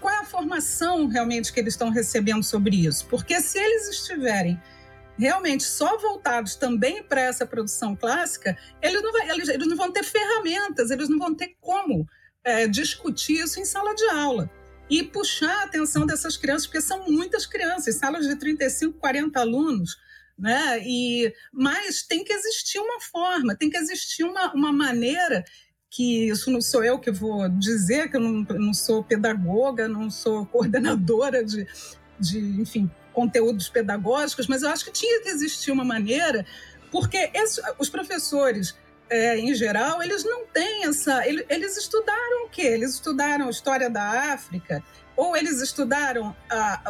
[0.00, 3.04] qual é a formação realmente que eles estão recebendo sobre isso?
[3.06, 4.58] Porque se eles estiverem
[5.18, 9.92] realmente só voltados também para essa produção clássica, eles não, vai, eles, eles não, vão
[9.92, 12.06] ter ferramentas, eles não vão ter como
[12.42, 14.50] é, discutir isso em sala de aula
[14.88, 19.96] e puxar a atenção dessas crianças, porque são muitas crianças, salas de 35, 40 alunos,
[20.38, 20.80] né?
[20.84, 25.44] E, mas tem que existir uma forma, tem que existir uma, uma maneira
[25.90, 30.10] que isso não sou eu que vou dizer, que eu não, não sou pedagoga, não
[30.10, 31.66] sou coordenadora de,
[32.18, 36.44] de enfim, conteúdos pedagógicos, mas eu acho que tinha que existir uma maneira,
[36.90, 38.74] porque esse, os professores,
[39.10, 41.26] é, em geral, eles não têm essa.
[41.26, 42.62] Eles, estudaram o quê?
[42.62, 44.82] Eles estudaram a história da África,
[45.16, 46.34] ou eles estudaram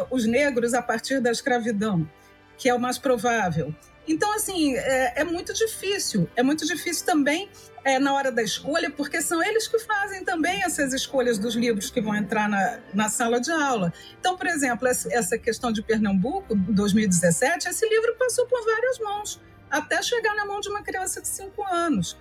[0.09, 2.09] os negros a partir da escravidão,
[2.57, 3.73] que é o mais provável.
[4.07, 6.29] Então, assim, é, é, muito difícil.
[6.35, 7.49] É muito difícil também
[7.83, 11.89] é, na hora da escolha, porque são eles que fazem também essas escolhas dos livros
[11.89, 13.91] que vão entrar na, na sala de aula.
[14.19, 20.01] Então, por exemplo, essa questão de Pernambuco, 2017, esse livro passou por várias mãos, até
[20.01, 22.17] chegar na mão de uma criança de 5 anos.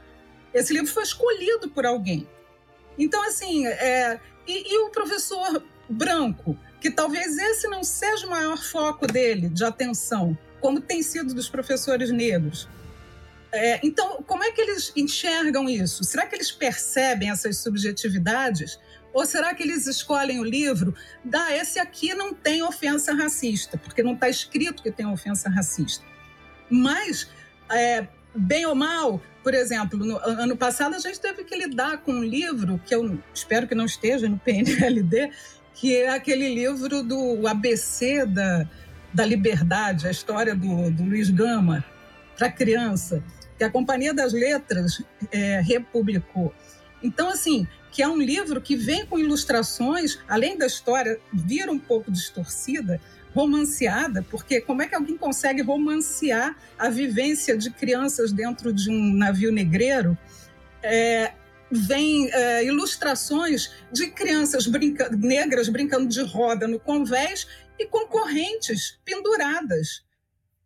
[0.53, 2.29] Esse livro foi escolhido por alguém.
[2.99, 8.59] Então, assim, é, e, e o professor branco, que talvez esse não seja o maior
[8.59, 12.69] foco dele de atenção, como tem sido dos professores negros.
[13.53, 16.03] É, então, como é que eles enxergam isso?
[16.05, 18.79] Será que eles percebem essas subjetividades?
[19.13, 20.95] Ou será que eles escolhem o livro?
[21.25, 26.05] Da, esse aqui não tem ofensa racista, porque não está escrito que tem ofensa racista.
[26.75, 27.29] Mas,
[27.71, 32.13] é, bem ou mal, por exemplo, no ano passado a gente teve que lidar com
[32.13, 35.31] um livro que eu espero que não esteja no PNLD,
[35.73, 38.69] que é aquele livro do ABC da,
[39.13, 41.85] da Liberdade, a história do, do Luiz Gama,
[42.37, 43.23] para criança,
[43.57, 45.01] que a Companhia das Letras
[45.31, 46.53] é, republicou.
[47.01, 51.79] Então, assim, que é um livro que vem com ilustrações, além da história vir um
[51.79, 53.01] pouco distorcida,
[53.35, 59.13] romanceada, porque como é que alguém consegue romancear a vivência de crianças dentro de um
[59.13, 60.17] navio negreiro?
[60.83, 61.33] É,
[61.71, 70.04] vem é, ilustrações de crianças brinca negras brincando de roda no convés e concorrentes penduradas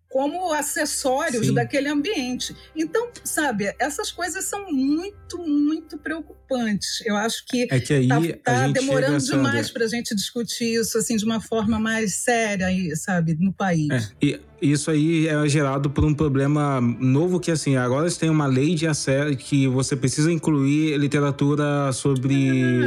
[0.09, 1.55] como acessórios Sim.
[1.55, 2.57] daquele ambiente.
[2.75, 7.03] Então, sabe, essas coisas são muito, muito preocupantes.
[7.05, 10.97] Eu acho que é que aí tá, tá demorando demais para a gente discutir isso
[10.97, 13.91] assim de uma forma mais séria, sabe, no país.
[13.91, 18.47] É, e isso aí é gerado por um problema novo que assim agora tem uma
[18.47, 22.35] lei de acesso que você precisa incluir literatura sobre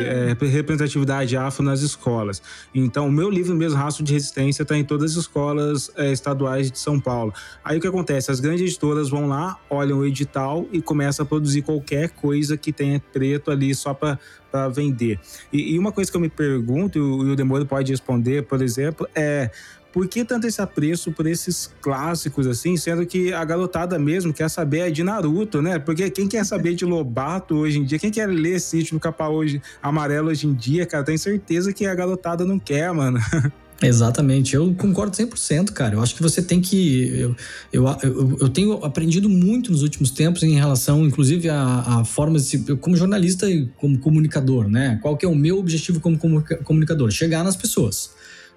[0.04, 2.42] é, representatividade afro nas escolas.
[2.74, 6.70] Então o meu livro mesmo Raço de Resistência está em todas as escolas é, estaduais
[6.72, 7.34] de São Paulo.
[7.64, 8.32] Aí o que acontece?
[8.32, 12.74] As grandes editoras vão lá, olham o edital e começam a produzir qualquer coisa que
[12.74, 14.20] tenha preto ali só para
[14.52, 15.18] para vender.
[15.52, 18.44] E, e, uma coisa que eu me pergunto, e o, e o Demoro pode responder,
[18.44, 19.50] por exemplo, é
[19.92, 24.50] por que tanto esse apreço por esses clássicos, assim, sendo que a garotada mesmo quer
[24.50, 25.80] saber é de Naruto, né?
[25.80, 29.28] Porque quem quer saber de Lobato hoje em dia, quem quer ler Sítio do Capa
[29.28, 33.20] hoje, Amarelo hoje em dia, cara, tem certeza que a garotada não quer, mano.
[33.84, 35.96] Exatamente, eu concordo 100%, cara.
[35.96, 37.10] Eu acho que você tem que.
[37.18, 37.36] Eu,
[37.74, 42.48] eu, eu, eu tenho aprendido muito nos últimos tempos em relação, inclusive, a, a formas
[42.48, 42.76] de.
[42.76, 45.00] Como jornalista e como comunicador, né?
[45.02, 46.20] Qual que é o meu objetivo como
[46.64, 47.10] comunicador?
[47.10, 48.12] Chegar nas pessoas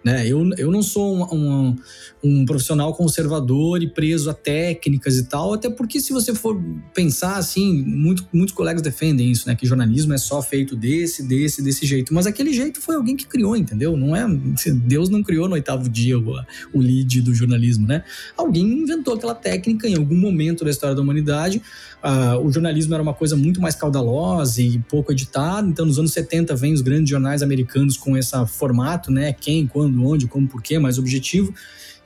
[0.05, 0.29] Né?
[0.29, 1.77] Eu, eu não sou um, um,
[2.23, 6.61] um, profissional conservador e preso a técnicas e tal, até porque se você for
[6.93, 9.55] pensar assim, muito, muitos colegas defendem isso, né?
[9.55, 12.13] Que jornalismo é só feito desse, desse, desse jeito.
[12.13, 13.97] Mas aquele jeito foi alguém que criou, entendeu?
[13.97, 14.27] Não é.
[14.75, 16.35] Deus não criou no oitavo dia o,
[16.75, 18.05] o lead do jornalismo, né?
[18.37, 21.63] Alguém inventou aquela técnica em algum momento da história da humanidade.
[22.05, 26.13] Uh, o jornalismo era uma coisa muito mais caudalosa e pouco editada, então nos anos
[26.13, 29.33] 70 vem os grandes jornais americanos com esse formato, né?
[29.33, 31.55] Quem, quando, onde, como, porquê, mais objetivo.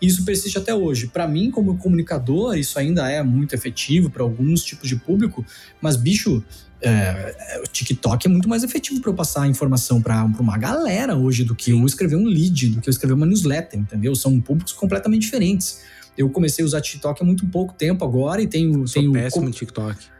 [0.01, 1.09] E isso persiste até hoje.
[1.09, 5.45] Para mim, como comunicador, isso ainda é muito efetivo para alguns tipos de público,
[5.81, 6.43] mas, bicho,
[6.81, 11.43] é, o TikTok é muito mais efetivo para eu passar informação para uma galera hoje
[11.43, 14.15] do que eu escrever um lead, do que eu escrever uma newsletter, entendeu?
[14.15, 15.81] São públicos completamente diferentes.
[16.17, 18.87] Eu comecei a usar TikTok há muito pouco tempo agora e tenho.
[18.87, 20.18] Sou tenho péssimo TikTok.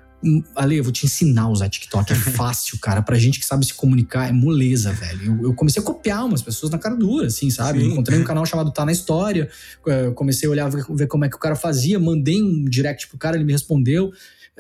[0.57, 2.13] Ale, eu vou te ensinar a usar TikTok.
[2.13, 3.03] É fácil, cara.
[3.03, 5.25] Pra gente que sabe se comunicar, é moleza, velho.
[5.25, 7.85] Eu, eu comecei a copiar umas pessoas na cara dura, assim, sabe?
[7.85, 9.49] encontrei um canal chamado Tá na História.
[9.87, 11.99] É, comecei a olhar, ver como é que o cara fazia.
[11.99, 14.13] Mandei um direct pro cara, ele me respondeu.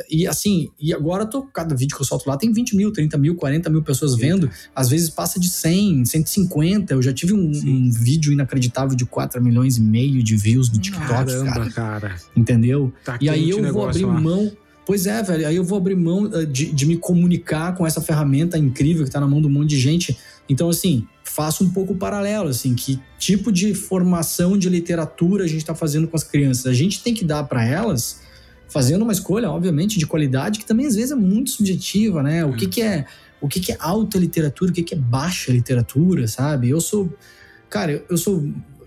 [0.08, 2.92] E assim, e agora eu tô, cada vídeo que eu solto lá tem 20 mil,
[2.92, 4.18] 30 mil, 40 mil pessoas Sim.
[4.18, 4.50] vendo.
[4.74, 6.94] Às vezes passa de 100, 150.
[6.94, 10.78] Eu já tive um, um, vídeo inacreditável de 4 milhões e meio de views no
[10.78, 11.08] TikTok.
[11.08, 11.70] Caramba, cara.
[11.70, 12.16] cara.
[12.36, 12.92] Entendeu?
[13.04, 14.20] Tá e aí eu vou abrir lá.
[14.20, 14.52] mão
[14.88, 15.46] Pois é, velho.
[15.46, 19.10] Aí eu vou abrir mão eh, de, de me comunicar com essa ferramenta incrível que
[19.10, 20.16] tá na mão de um monte de gente.
[20.48, 25.58] Então, assim, faço um pouco paralelo, assim, que tipo de formação de literatura a gente
[25.58, 26.64] está fazendo com as crianças.
[26.64, 28.20] A gente tem que dar para elas,
[28.66, 32.42] fazendo uma escolha, obviamente, de qualidade, que também às vezes é muito subjetiva, né?
[32.46, 33.04] O que, que é
[33.42, 36.70] o que, que é alta literatura, o que, que é baixa literatura, sabe?
[36.70, 37.12] Eu sou.
[37.68, 38.42] Cara, eu sou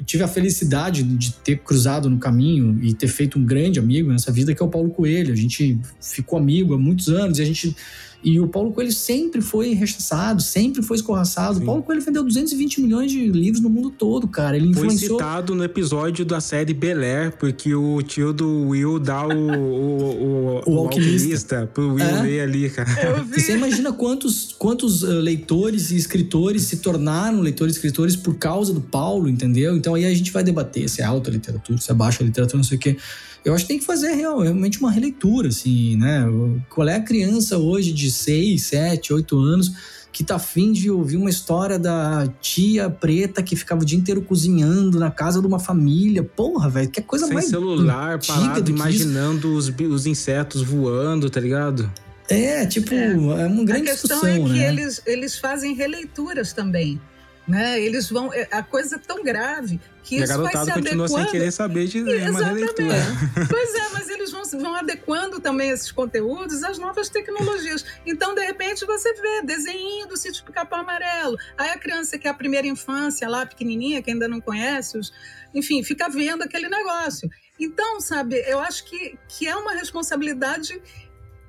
[0.05, 4.31] tive a felicidade de ter cruzado no caminho e ter feito um grande amigo nessa
[4.31, 5.33] vida, que é o Paulo Coelho.
[5.33, 7.75] A gente ficou amigo há muitos anos e a gente
[8.23, 11.55] e o Paulo Coelho sempre foi rechaçado, sempre foi escorraçado.
[11.55, 11.63] Sim.
[11.63, 14.55] O Paulo Coelho vendeu 220 milhões de livros no mundo todo, cara.
[14.55, 15.17] Ele influenciou...
[15.17, 19.31] Foi citado no episódio da série Bel Air, porque o tio do Will dá o,
[19.31, 21.61] o, o, o, alquimista.
[21.61, 22.21] alquimista pro Will é?
[22.21, 22.91] ler ali, cara.
[23.35, 28.35] E você imagina quantos, quantos uh, leitores e escritores se tornaram leitores e escritores por
[28.35, 29.75] causa do Paulo, entendeu?
[29.75, 32.63] Então aí a gente vai debater se é alta literatura, se é baixa literatura, não
[32.63, 32.97] sei o quê.
[33.43, 36.23] Eu acho que tem que fazer realmente uma releitura, assim, né?
[36.69, 39.71] Qual é a criança hoje de 6, 7, 8 anos
[40.11, 44.21] que tá afim de ouvir uma história da tia preta que ficava o dia inteiro
[44.21, 46.21] cozinhando na casa de uma família.
[46.21, 47.47] Porra, velho, que coisa Sem mais.
[47.47, 51.89] celular, parado, imaginando os, os insetos voando, tá ligado?
[52.27, 54.67] É, tipo, é, é uma grande A questão é que né?
[54.67, 56.99] eles, eles fazem releituras também.
[57.47, 57.81] Né?
[57.81, 58.33] Eles vão.
[58.33, 60.83] É, a coisa é tão grave que e isso vai se adequando.
[60.83, 62.95] continua sem querer saber de uma releitura.
[63.49, 67.83] pois é, mas eles vão, vão adequando também esses conteúdos às novas tecnologias.
[68.05, 71.37] Então, de repente, você vê desenho do sítio Pica-Pau Amarelo.
[71.57, 75.11] Aí a criança que é a primeira infância lá, pequenininha, que ainda não conhece, os,
[75.53, 77.29] enfim, fica vendo aquele negócio.
[77.59, 80.81] Então, sabe, eu acho que, que é uma responsabilidade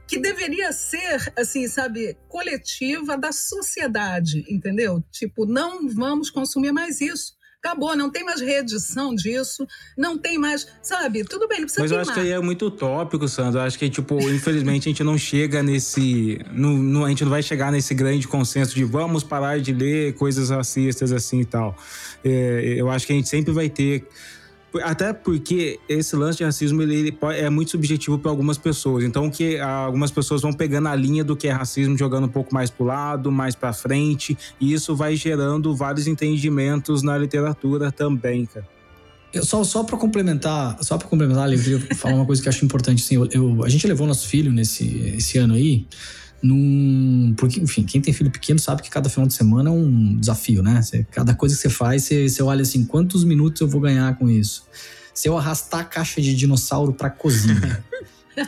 [0.06, 5.02] que deveria ser, assim, sabe, coletiva da sociedade, entendeu?
[5.10, 7.34] Tipo, não vamos consumir mais isso.
[7.64, 9.64] Acabou, não tem mais reedição disso,
[9.96, 11.22] não tem mais, sabe?
[11.22, 13.60] Tudo bem, não precisa Mas eu acho que aí é muito utópico, Sandro.
[13.60, 16.40] Eu acho que, tipo, infelizmente a gente não chega nesse.
[16.50, 20.14] No, no, a gente não vai chegar nesse grande consenso de vamos parar de ler
[20.14, 21.76] coisas racistas assim e tal.
[22.24, 24.08] É, eu acho que a gente sempre vai ter
[24.80, 29.04] até porque esse lance de racismo ele, ele é muito subjetivo para algumas pessoas.
[29.04, 32.54] Então, que algumas pessoas vão pegando a linha do que é racismo, jogando um pouco
[32.54, 37.92] mais para o lado, mais para frente, e isso vai gerando vários entendimentos na literatura
[37.92, 38.66] também, cara.
[39.32, 42.64] Eu, só só para complementar, só para complementar, eu falar uma coisa que eu acho
[42.64, 43.02] importante.
[43.02, 45.86] Assim, eu, eu, a gente levou nosso filho nesse esse ano aí
[46.42, 47.34] num.
[47.36, 50.62] Porque, enfim, quem tem filho pequeno sabe que cada final de semana é um desafio,
[50.62, 50.82] né?
[50.82, 54.16] Você, cada coisa que você faz, você, você olha assim: quantos minutos eu vou ganhar
[54.18, 54.64] com isso?
[55.14, 57.82] Se eu arrastar a caixa de dinossauro pra cozinha.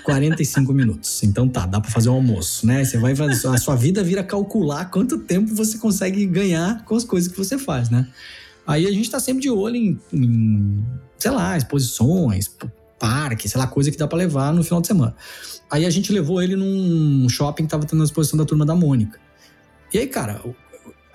[0.03, 1.22] 45 minutos.
[1.22, 2.82] Então tá, dá para fazer um almoço, né?
[2.84, 7.05] Você vai fazer, a sua vida vira calcular quanto tempo você consegue ganhar com as
[7.05, 8.09] coisas que você faz, né?
[8.66, 10.84] Aí a gente tá sempre de olho em, em
[11.18, 12.51] sei lá, exposições,
[13.05, 15.14] parque, sei lá, coisa que dá para levar no final de semana.
[15.70, 18.74] Aí a gente levou ele num shopping que tava tendo a exposição da turma da
[18.74, 19.20] Mônica.
[19.92, 20.40] E aí, cara,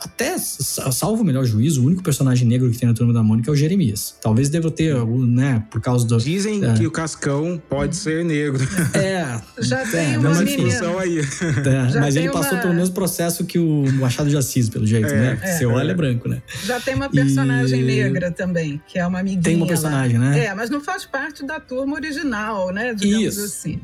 [0.01, 3.51] até, salvo o melhor juízo, o único personagem negro que tem na turma da Mônica
[3.51, 4.15] é o Jeremias.
[4.21, 6.17] Talvez deva ter, né, por causa do.
[6.17, 6.73] Dizem é.
[6.73, 8.65] que o Cascão pode ser negro.
[8.93, 9.39] É.
[9.61, 11.19] Já é, tem uma discussão aí.
[11.19, 12.61] É, mas ele passou uma...
[12.61, 15.39] pelo mesmo processo que o Machado de Assis, pelo jeito, é, né?
[15.41, 16.41] É, Você olha é branco, né?
[16.63, 17.83] Já tem uma personagem e...
[17.83, 19.43] negra também, que é uma amiguinha.
[19.43, 20.29] Tem uma personagem, lá.
[20.29, 20.45] né?
[20.45, 22.93] É, mas não faz parte da turma original, né?
[22.93, 23.45] Digamos Isso.
[23.45, 23.81] assim.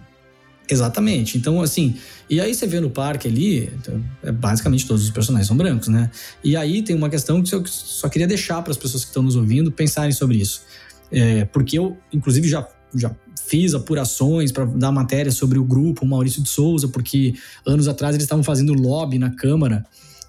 [0.69, 1.37] Exatamente.
[1.37, 1.95] Então, assim,
[2.29, 5.87] e aí você vê no parque ali, então, é, basicamente todos os personagens são brancos,
[5.87, 6.09] né?
[6.43, 9.21] E aí tem uma questão que eu só queria deixar para as pessoas que estão
[9.21, 10.63] nos ouvindo pensarem sobre isso.
[11.11, 13.15] É, porque eu, inclusive, já, já
[13.47, 17.35] fiz apurações para dar matéria sobre o grupo Maurício de Souza, porque
[17.65, 19.85] anos atrás eles estavam fazendo lobby na Câmara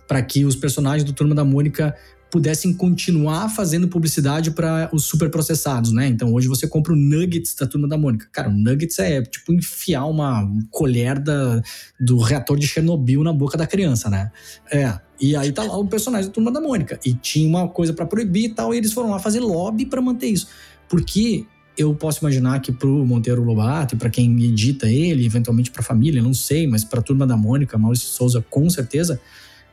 [0.06, 1.96] para que os personagens do Turma da Mônica
[2.36, 6.06] pudessem continuar fazendo publicidade para os superprocessados, né?
[6.06, 8.28] Então hoje você compra o Nuggets da Turma da Mônica.
[8.30, 11.62] Cara, o Nuggets é tipo enfiar uma colher da,
[11.98, 14.30] do reator de Chernobyl na boca da criança, né?
[14.70, 15.00] É.
[15.18, 17.00] E aí tá lá o personagem da Turma da Mônica.
[17.06, 20.02] E tinha uma coisa para proibir e tal, e eles foram lá fazer lobby para
[20.02, 20.48] manter isso.
[20.90, 25.80] Porque eu posso imaginar que pro Monteiro Lobato e para quem edita ele, eventualmente para
[25.80, 29.18] a família, não sei, mas para a Turma da Mônica, Maurício Souza com certeza,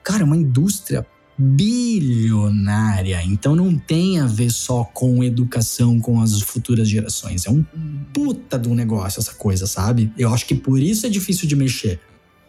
[0.02, 1.06] cara, é uma indústria
[1.38, 3.22] bilionária.
[3.24, 7.46] Então não tem a ver só com educação com as futuras gerações.
[7.46, 7.64] É um
[8.14, 10.12] puta um negócio essa coisa, sabe?
[10.18, 12.00] Eu acho que por isso é difícil de mexer.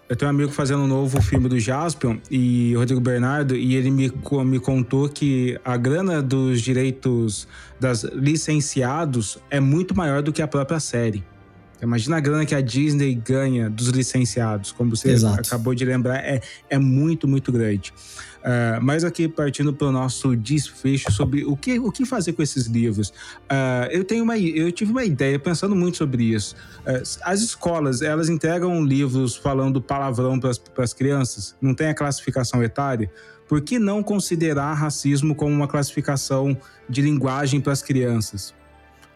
[0.07, 3.91] Eu tenho um amigo fazendo um novo filme do Jaspion e Rodrigo Bernardo, e ele
[3.91, 4.13] me,
[4.45, 7.49] me contou que a grana dos direitos
[7.81, 11.25] das licenciados é muito maior do que a própria série.
[11.83, 15.41] Imagina a grana que a Disney ganha dos licenciados, como você Exato.
[15.41, 17.93] acabou de lembrar, é, é muito, muito grande.
[18.45, 22.43] Uh, mas aqui partindo para o nosso desfecho sobre o que, o que fazer com
[22.43, 23.09] esses livros.
[23.09, 26.55] Uh, eu tenho uma, eu tive uma ideia pensando muito sobre isso.
[26.81, 32.63] Uh, as escolas elas entregam livros falando palavrão para as crianças, não tem a classificação
[32.63, 33.11] etária.
[33.49, 38.55] Por que não considerar racismo como uma classificação de linguagem para as crianças?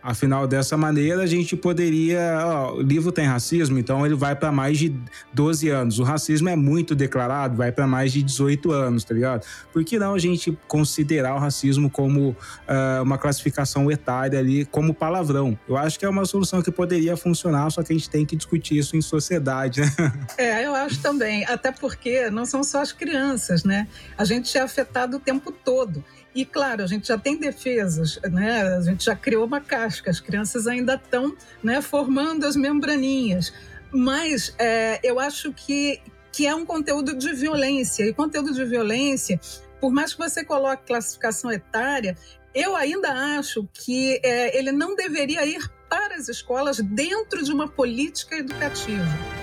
[0.09, 2.41] Afinal, dessa maneira, a gente poderia.
[2.43, 4.99] Ó, o livro tem racismo, então ele vai para mais de
[5.35, 5.99] 12 anos.
[5.99, 9.45] O racismo é muito declarado, vai para mais de 18 anos, tá ligado?
[9.71, 14.95] Por que não a gente considerar o racismo como uh, uma classificação etária ali, como
[14.95, 15.59] palavrão?
[15.69, 18.35] Eu acho que é uma solução que poderia funcionar, só que a gente tem que
[18.35, 19.93] discutir isso em sociedade, né?
[20.39, 21.45] É, eu acho também.
[21.45, 23.87] Até porque não são só as crianças, né?
[24.17, 26.03] A gente é afetado o tempo todo.
[26.35, 28.63] E, claro, a gente já tem defesas, né?
[28.63, 33.53] a gente já criou uma casca, as crianças ainda estão né, formando as membraninhas.
[33.91, 36.01] Mas é, eu acho que,
[36.31, 38.05] que é um conteúdo de violência.
[38.05, 39.41] E conteúdo de violência,
[39.81, 42.17] por mais que você coloque classificação etária,
[42.55, 47.67] eu ainda acho que é, ele não deveria ir para as escolas dentro de uma
[47.67, 49.38] política educativa.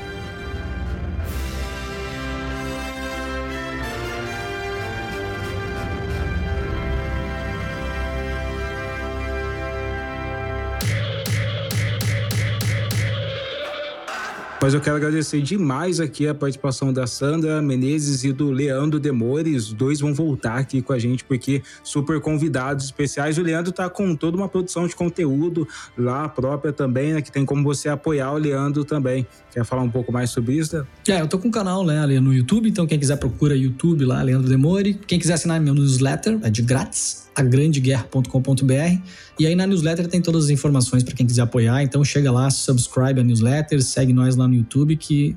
[14.66, 19.68] Mas eu quero agradecer demais aqui a participação da Sandra Menezes e do Leandro Demores.
[19.68, 23.38] Os dois vão voltar aqui com a gente, porque super convidados especiais.
[23.38, 27.22] O Leandro tá com toda uma produção de conteúdo lá própria também, né?
[27.22, 29.28] Que tem como você apoiar o Leandro também.
[29.52, 30.76] Quer falar um pouco mais sobre isso?
[30.76, 30.86] Né?
[31.10, 34.04] É, eu tô com um canal né, ali no YouTube, então quem quiser procura YouTube
[34.04, 34.96] lá, Leandro Demore.
[34.96, 39.02] Quem quiser assinar meu newsletter, é de grátis, agrandeguerra.com.br.
[39.40, 42.50] E aí na newsletter tem todas as informações para quem quiser apoiar, então chega lá,
[42.50, 45.36] subscribe a newsletter, segue nós lá no YouTube que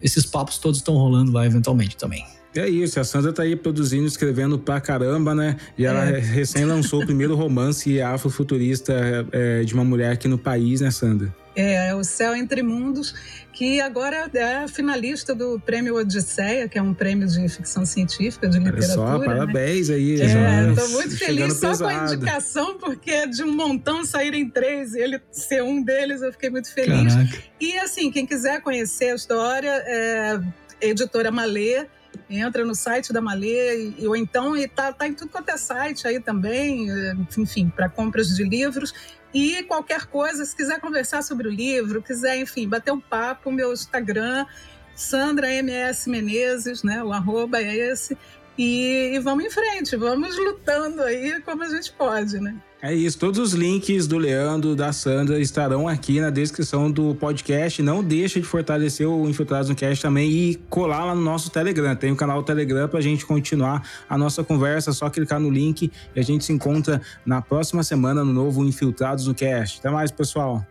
[0.00, 2.24] esses papos todos estão rolando lá eventualmente também.
[2.54, 5.56] É isso, a Sandra tá aí produzindo, escrevendo pra caramba, né?
[5.76, 6.18] E ela é.
[6.18, 8.92] recém lançou o primeiro romance afrofuturista
[9.32, 11.34] é, de uma mulher aqui no país, né, Sandra?
[11.54, 13.14] É, é, O Céu Entre Mundos,
[13.52, 18.58] que agora é finalista do Prêmio Odisseia, que é um prêmio de ficção científica, de
[18.58, 19.00] literatura.
[19.00, 19.26] Olha só, né?
[19.26, 20.20] parabéns aí.
[20.20, 21.90] É, estou muito feliz só pesado.
[21.90, 26.22] com a indicação, porque é de um montão saírem três e ele ser um deles,
[26.22, 27.14] eu fiquei muito feliz.
[27.14, 27.38] Caraca.
[27.60, 30.40] E assim, quem quiser conhecer a história, é
[30.80, 31.86] editora Malê,
[32.28, 36.06] entra no site da Malê, ou então, e tá, tá em tudo quanto é site
[36.06, 38.92] aí também, é, enfim, para compras de livros.
[39.34, 43.72] E qualquer coisa, se quiser conversar sobre o livro, quiser, enfim, bater um papo, meu
[43.72, 44.46] Instagram,
[44.94, 47.02] Sandra MS Menezes, né?
[47.02, 48.16] O arroba é esse.
[48.58, 52.54] E, e vamos em frente, vamos lutando aí como a gente pode, né?
[52.84, 57.80] É isso, todos os links do Leandro, da Sandra estarão aqui na descrição do podcast.
[57.80, 61.94] Não deixa de fortalecer o Infiltrados no Cast também e colar lá no nosso Telegram.
[61.94, 64.90] Tem o um canal Telegram para a gente continuar a nossa conversa.
[64.90, 68.64] É só clicar no link e a gente se encontra na próxima semana no novo
[68.64, 69.78] Infiltrados no Cast.
[69.78, 70.66] Até mais, pessoal.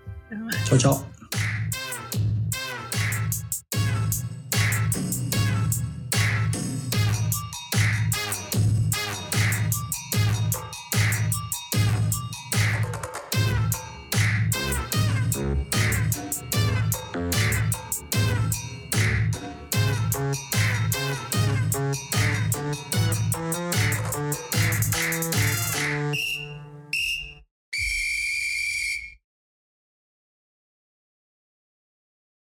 [0.65, 1.11] Tchau, tchau.